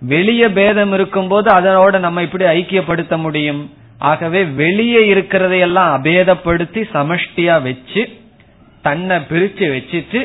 [0.02, 3.70] வெளியே பேதம் இருக்கும்போது அதனோட நம்ம இப்படி ஐக்கியப்படுத்த முடியும்?
[4.08, 8.02] ஆகவே வெளியே இருக்கிறதையெல்லாம் அபேதப்படுத்தி சமஷ்டியா வச்சு
[8.82, 10.20] தன்னை பிரிச்சு வச்சுட்டு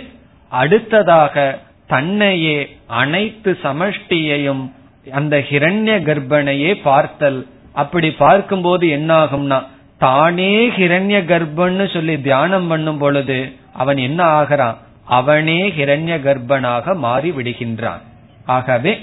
[0.51, 2.57] அடுத்ததாக தன்னையே
[2.88, 4.63] அனைத்து சமஷ்டியையும்
[5.11, 7.47] அந்த ஹிரண்ய கர்ப்பனையே பார்த்தல்.
[7.73, 9.59] அப்படி பார்க்கும்போது என்ன ஆகும்னா
[9.97, 13.38] தானே ஹிரண்ய கர்ப்பன்னு சொல்லி தியானம் பண்ணும் பொழுது
[13.73, 14.78] அவன் என்ன ஆகிறான்?
[15.05, 18.03] அவனே ஹிரண்ய கர்ப்பனாக மாறி விடுகின்றான்.
[18.45, 18.93] ஆகவே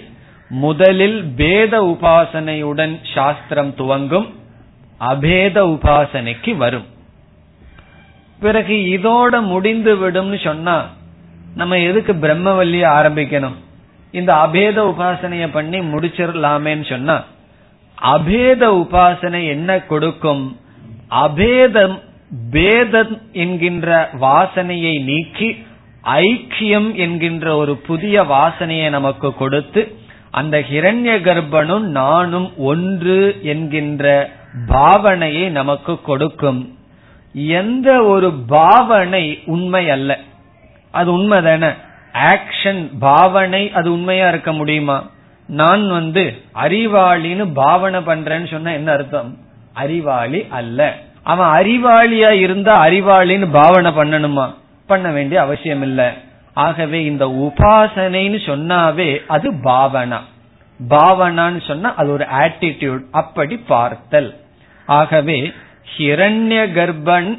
[0.49, 4.29] முதலில் பேத உபாசனையுடன் சாஸ்திரம் துவங்கும்.
[5.11, 6.87] அபேத உபாசனைக்கு வரும்.
[8.41, 10.77] பிறகு இதோட முடிந்து விடும்னு சொன்னா
[11.55, 13.57] நம்ம எதுக்கு பிரம்மவல்லிய ஆரம்பிக்கணும்?
[14.13, 17.17] இந்த அபேத உபாசனைய பண்ணி முடிச்சிடலாமேன்னு சொன்னா
[18.15, 20.45] அபேத உபாசனை என்ன கொடுக்கும்?
[21.25, 21.97] அபேதம்
[22.51, 23.89] பேதம் என்கின்ற
[24.21, 25.49] வாசனையை நீக்கி
[26.05, 29.83] ஐக்கியம் என்கின்ற ஒரு புதிய வாசனையை நமக்கு கொடுத்து
[30.31, 34.07] அந்த ஹிரண்ய கர்ப்பனும் நானும் ஒன்று என்கின்ற
[34.69, 36.79] பாவனையை நமக்கு கொடுக்கும்.
[37.35, 40.19] எந்த ஒரு பாவனை உண்மை அல்ல.
[40.91, 41.69] அது உண்மை தானே
[42.13, 45.11] ஆக்ஷன் பாவனை அது உண்மையா இருக்க முடியுமா?
[45.47, 49.39] நான் வந்து அறிவாளின்னு பாவனை பண்றேன்னு சொன்ன என்ன அர்த்தம்?
[49.73, 50.97] அறிவாளி அல்ல.
[51.23, 54.55] அவன் அறிவாளியா இருந்தா அறிவாளின்னு பாவனை பண்ணணுமா?
[54.87, 56.15] பண்ண வேண்டிய அவசியம் இல்ல.
[56.55, 60.21] ஆகவே இந்த உபாசனைன்னு சொன்னாவே அது பாவனா.
[60.89, 64.41] பாவனான்னு சொன்னா அது ஒரு ஆட்டிடியூட் அப்படி பார்த்தல்.
[64.99, 65.39] ஆகவே
[65.95, 67.31] ஹிரண்ய கர்ப்பன்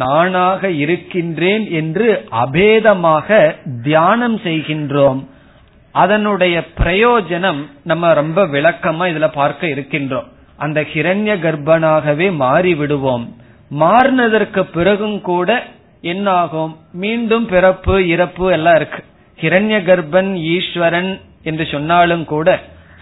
[0.00, 2.08] நானாக இருக்கின்றேன் என்று
[2.42, 3.28] அபேதமாக
[3.86, 5.20] தியானம் செய்கின்றோம்.
[5.94, 10.28] அதனுடைய பிரயோஜனம் நம்ம ரொம்ப விளக்கமா இதுல பார்க்க இருக்கின்றோம்.
[10.64, 13.24] அந்த ஹிரண்ய கர்ப்பனாகவே மாறி விடுவோம்
[13.82, 15.50] மாறினதற்கு பிறகும் கூட
[16.12, 16.72] என்னாகும்?
[17.02, 19.02] மீண்டும் பிறப்பு இறப்பு எல்லாம் இருக்கு.
[19.38, 21.12] ஹிரண்ய கர்ப்பன் ஈஸ்வரன்
[21.48, 22.48] என்று சொன்னாலும் கூட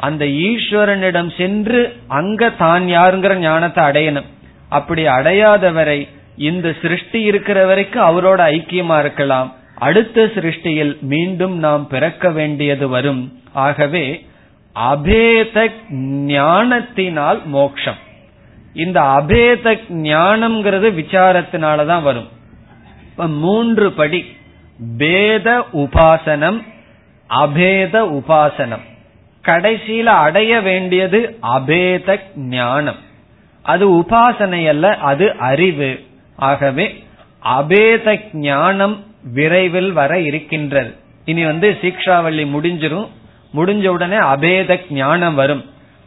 [0.01, 4.29] அந்த ஈஸ்வரனிடம் சென்று அங்க தான் யாருங்கிற ஞானத்தை அடையணும்.
[4.69, 9.55] அப்படி அடையாதவரை இந்த சிருஷ்டி இருக்கிற வரைக்கும் அவரோட ஐக்கியமா இருக்கலாம்.
[9.75, 13.23] அடுத்த சிருஷ்டியில் மீண்டும் நாம் பிறக்க வேண்டியது வரும்.
[13.53, 14.27] ஆகவே
[14.75, 15.73] அபேத
[16.33, 18.01] ஞானத்தினால் மோக்ஷம்.
[18.75, 22.29] இந்த அபேத ஞானம்ங்கிறது விசாரத்தினாலதான் வரும்.
[23.17, 24.37] மூன்று படி.
[24.99, 26.63] பேத உபாசனம்
[27.31, 28.85] அபேத உபாசனம்.
[29.49, 32.97] கடைசியில அடைய வேண்டியது அபேத ஞானம்.
[33.63, 36.01] அது உபாசனை அல்ல அது அறிவு.
[36.37, 37.05] ஆகவே
[37.59, 38.97] அபேத ஞானம்
[39.33, 40.95] விரைவில் வர இருக்கின்றது.
[41.25, 43.09] இனி வந்து சீக்ஷாவள்ளி முடிஞ்சிரும்.
[43.55, 45.65] முடிஞ்ச உடனே அபேத ஞானம் வரும்.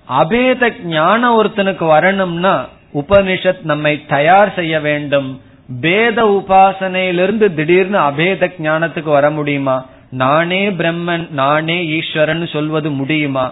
[0.10, 5.42] அபேத ஞானம் ஒருத்தனுக்கு வரணும்னா உபனிஷத் நம்மை தயார் செய்ய வேண்டும்.
[5.82, 9.86] பேத உபாசனையிலிருந்து திடீர்னு அபேத ஞானத்துக்கு வர முடியுமா?
[10.12, 13.45] நானே பிரம்மன் நானே ஈஸ்வரன் சொல்வது முடியுமா?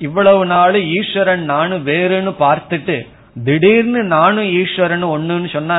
[0.00, 2.96] இவ்வளவு நாள் ஈஸ்வரன் நானும் வேறுன்னு பார்த்துட்டு
[3.46, 5.78] திடீர்னு நானும் ஈஸ்வரன் ஒண்ணுன்னு சொன்னா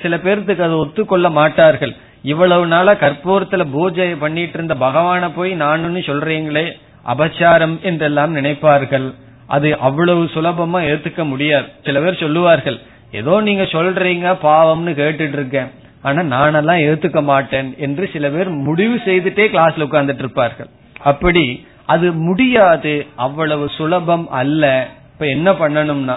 [0.00, 1.92] சில பேர்த்துக்கு அதை ஒத்துக்கொள்ள மாட்டார்கள்.
[2.22, 6.66] இவ்வளவு நாளா கற்பூரத்துல பூஜை பண்ணிட்டு இருந்த பகவான போய் நானுன்னு சொல்றீங்களே
[7.06, 9.08] அபச்சாரம் என்றெல்லாம் நினைப்பார்கள்.
[9.46, 11.68] அது அவ்வளவு சுலபமா ஏத்துக்க முடியாது.
[11.84, 12.78] சில பேர் சொல்லுவார்கள்
[13.20, 15.70] ஏதோ நீங்க சொல்றீங்க பாவம்னு கேட்டுட்டு இருக்கேன்
[16.02, 20.68] ஆனா நானெல்லாம் ஏத்துக்க மாட்டேன் என்று சில பேர் முடிவு செய்துட்டே கிளாஸ்ல உட்கார்ந்துட்டு இருப்பார்கள்.
[21.02, 21.44] அப்படி
[21.86, 24.64] அது முடியாது அவ்வளவு சுலபம் அல்ல.
[25.12, 26.16] இப்ப என்ன பண்ணணும்னா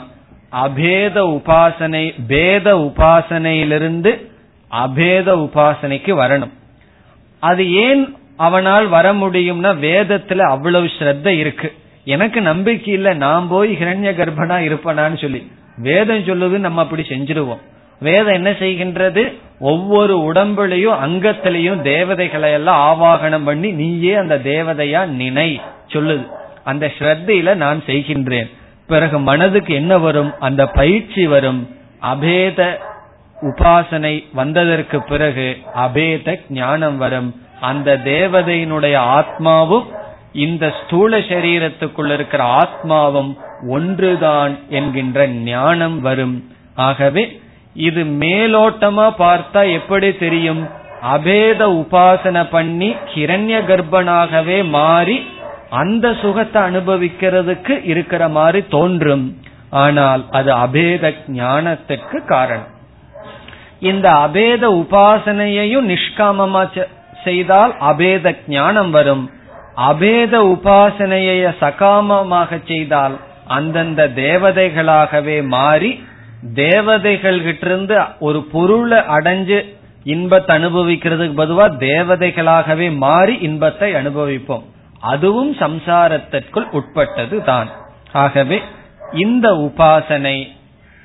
[0.66, 4.12] அபேத உபாசனை பேத உபாசனையிலிருந்து
[4.72, 6.54] அபேத உபாசனைக்கு வரணும்.
[7.44, 8.04] அது ஏன்
[8.38, 11.70] அவனால் வர முடியும்னா வேதத்துல அவ்வளவு ஸ்ரத்த இருக்கு.
[12.04, 15.42] எனக்கு நம்பிக்கை இல்ல நான் போய் ஹிரண்ய கர்ப்பனா இருப்பனான்னு சொல்லி.
[15.78, 17.62] வேதம் சொல்லுது நம்ம அப்படி செஞ்சிருவோம்.
[18.00, 19.34] வேதம் என்ன செய்கின்றது?
[19.60, 26.28] ஒவ்வொரு உடம்புலையும் அங்கத்திலையும் தேவதைகளை எல்லாம் ஆவாகனம் பண்ணி நீயே அந்த தேவதையா நினை சொல்லுது.
[26.64, 28.52] அந்த ஸ்ரத்தையில நான் செய்கின்றேன்.
[28.88, 30.34] பிறகு மனதுக்கு என்ன வரும்?
[30.40, 31.76] அந்த பயிற்சி வரும்.
[32.02, 32.78] அபேத
[33.42, 37.42] உபாசனை வந்ததற்கு பிறகு அபேத ஞானம் வரும்.
[37.62, 39.86] அந்த தேவதையினுடைய ஆத்மாவும்
[40.34, 43.38] இந்த ஸ்தூல சரீரத்துக்குள்ள இருக்கிற ஆத்மாவும்
[43.70, 46.52] ஒன்றுதான் என்கின்ற ஞானம் வரும்.
[46.76, 47.42] ஆகவே
[47.76, 50.64] இது மேலோட்டமா பார்த்தா எப்படி தெரியும்?
[51.14, 55.18] அபேத உபாசனை பண்ணி கிரண்ய கர்ப்பனாகவே மாறி
[55.82, 59.26] அந்த சுகத்தை அனுபவிக்கிறதுக்கு இருக்கிற மாதிரி தோன்றும்.
[59.84, 62.72] ஆனால் அது அபேத ஞானத்திற்கு காரணம்.
[63.90, 66.64] இந்த அபேத உபாசனையையும் நிஷ்காமமா
[67.24, 69.26] செய்தால் அபேத ஞானம் வரும்.
[69.90, 73.16] அபேத உபாசனையை சகாமமாக செய்தால்
[73.58, 75.92] அந்தந்த தேவதைகளாகவே மாறி
[76.52, 79.66] தேவதைகள் கிட்ட இருந்து ஒரு பொருளை அடைஞ்சு
[80.04, 84.64] இன்பத்தை அனுபவிக்கிறதுக்கு பதுவா தேவதைகளாகவே மாறி இன்பத்தை அனுபவிப்போம்.
[85.00, 87.70] அதுவும் சம்சாரத்திற்குள் உட்பட்டது தான்.
[88.12, 88.62] ஆகவே
[89.12, 90.48] இந்த உபாசனை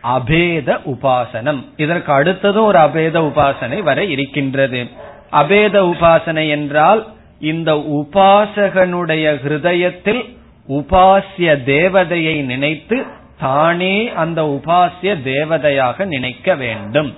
[0.02, 1.64] அபேத உபாசனம்.
[1.76, 4.86] இதற்கு அடுத்ததும் ஒரு அபேத உபாசனை வர இருக்கின்றது.
[5.32, 7.06] அபேத உபாசனை என்றால்
[7.38, 10.36] இந்த உபாசகனுடைய ஹிருதயத்தில்
[10.68, 13.04] உபாசிய தேவதையை நினைத்து
[13.38, 17.16] தானே அந்த உபாசிய தேவதையாக நினைக்க வேண்டும்.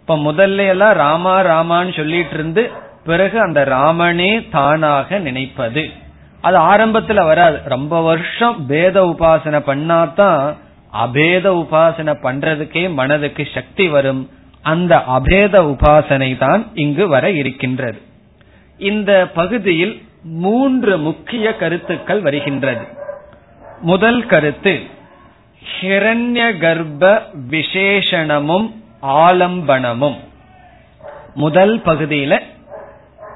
[0.00, 2.70] இப்ப முதல்ல எல்லாம் ராமா ராமான்னு சொல்லிட்டு இருந்து
[3.04, 5.90] பிறகு அந்த ராமனே தானாக நினைப்பது.
[6.40, 7.60] அது ஆரம்பத்துல வராது.
[7.64, 10.54] ரொம்ப வருஷம் பேத உபாசனை பண்ணாதான்
[10.92, 14.30] அபேத உபாசனை பண்றதுக்கே மனதுக்கு சக்தி வரும்.
[14.62, 18.00] அந்த அபேத உபாசனை தான் இங்கு வர இருக்கின்றது.
[18.78, 22.86] இந்த பகுதியில் மூன்று முக்கிய கருத்துக்கள் வருகின்றது.
[23.80, 24.94] முதல் கருத்து
[25.80, 30.16] ஹிரண்ய கர்ப்ப விசேஷணமும் ஆலம்பனமும்.
[31.34, 32.40] முதல் பகுதியில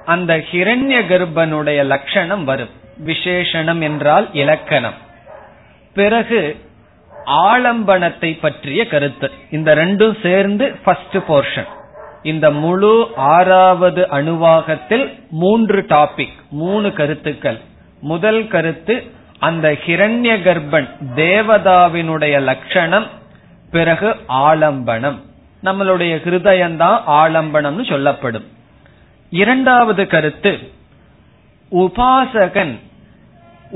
[0.04, 2.68] அந்த ஹிரண்ய கர்ப்பனுடைய லட்சணம் வரும்.
[3.06, 4.94] விசேஷணம் என்றால் இலக்கணம்.
[5.94, 6.56] பிறகு
[7.26, 9.30] ஆலம்பனத்தை பற்றிய கருத்து.
[9.50, 11.68] இந்த ரெண்டும் சேர்ந்து ஃபர்ஸ்ட் போர்ஷன்
[12.22, 17.60] இந்த முழு ஆறாவது அணுவாகத்தில் மூன்று டாபிக் மூணு கருத்துக்கள்.
[18.00, 23.06] முதல் கருத்து அந்த ஹிரண்ய கர்ப்பன் தேவதாவினுடைய லட்சணம்
[23.70, 25.18] பிறகு ஆலம்பனம்.
[25.64, 28.46] நம்மளுடைய ஹிருதயம்தான் ஆலம்பனம்னு சொல்லப்படும்.
[29.30, 30.52] இரண்டாவது கருத்து
[31.72, 32.74] உபாசகன்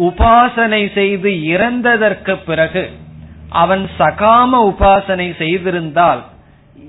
[0.01, 2.91] உபாசனை செய்து இறந்ததற்கு பிறகு
[3.49, 6.23] அவன் சகாம உபாசனை செய்திருந்தால்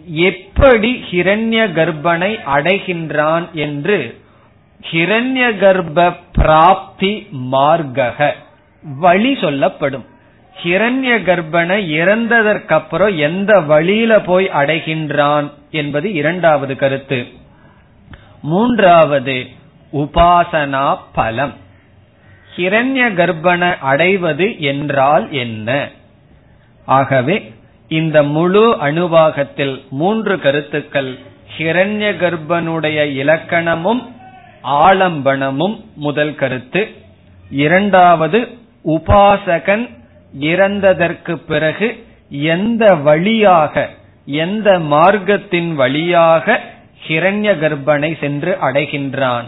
[0.06, 4.22] எப்படி ஹிரண்ய கர்ப்பனை அடைகின்றான் என்று
[4.92, 7.14] ஹிரண்ய கர்ப்ப பிராப்தி
[7.52, 8.32] மார்க்கக.
[8.86, 10.06] வழி சொல்லப்படும்.
[10.64, 17.28] ஹிரண்ய கர்ப்பனை இறந்ததற்கப்புறம் எந்த வழியில போய் அடைகின்றான் என்பது இரண்டாவது கருத்து.
[18.42, 19.48] மூன்றாவது
[19.94, 21.54] உபாசனா பலம்.
[22.56, 25.90] ஹிரண்ய கர்ப்பனை அடைவது என்றால் என்ன?
[26.86, 27.54] ஆகவே
[27.88, 31.18] இந்த முழு அணுவாகத்தில் மூன்று கருத்துக்கள்
[31.58, 34.02] ஹிரண்ய கர்ப்பனுடைய இலக்கணமும்
[34.64, 36.90] ஆலம்பனமும் முதல் கருத்து.
[37.50, 39.90] இரண்டாவது உபாசகன்
[40.40, 43.90] இறந்ததற்கு பிறகு எந்த வழியாக
[44.26, 46.62] எந்த மார்க்கத்தின் வழியாக
[47.08, 49.44] ஹிரண்ய கர்ப்பனை சென்று அடைகின்றான்?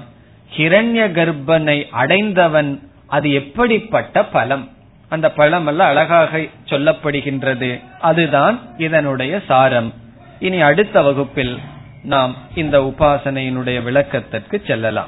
[0.57, 4.69] ஹிரண்ய கர்ப்பனை அடைந்தவன் அது எப்படிப்பட்ட பலம்?
[5.09, 7.83] அந்த பழம் எல்லாம் அழகாக சொல்லப்படுகின்றது.
[7.99, 9.93] அதுதான் இதனுடைய சாரம்.
[10.39, 11.59] இனி அடுத்த வகுப்பில்
[12.03, 15.07] நாம் இந்த உபாசனையினுடைய விளக்கத்திற்கு செல்லலாம்.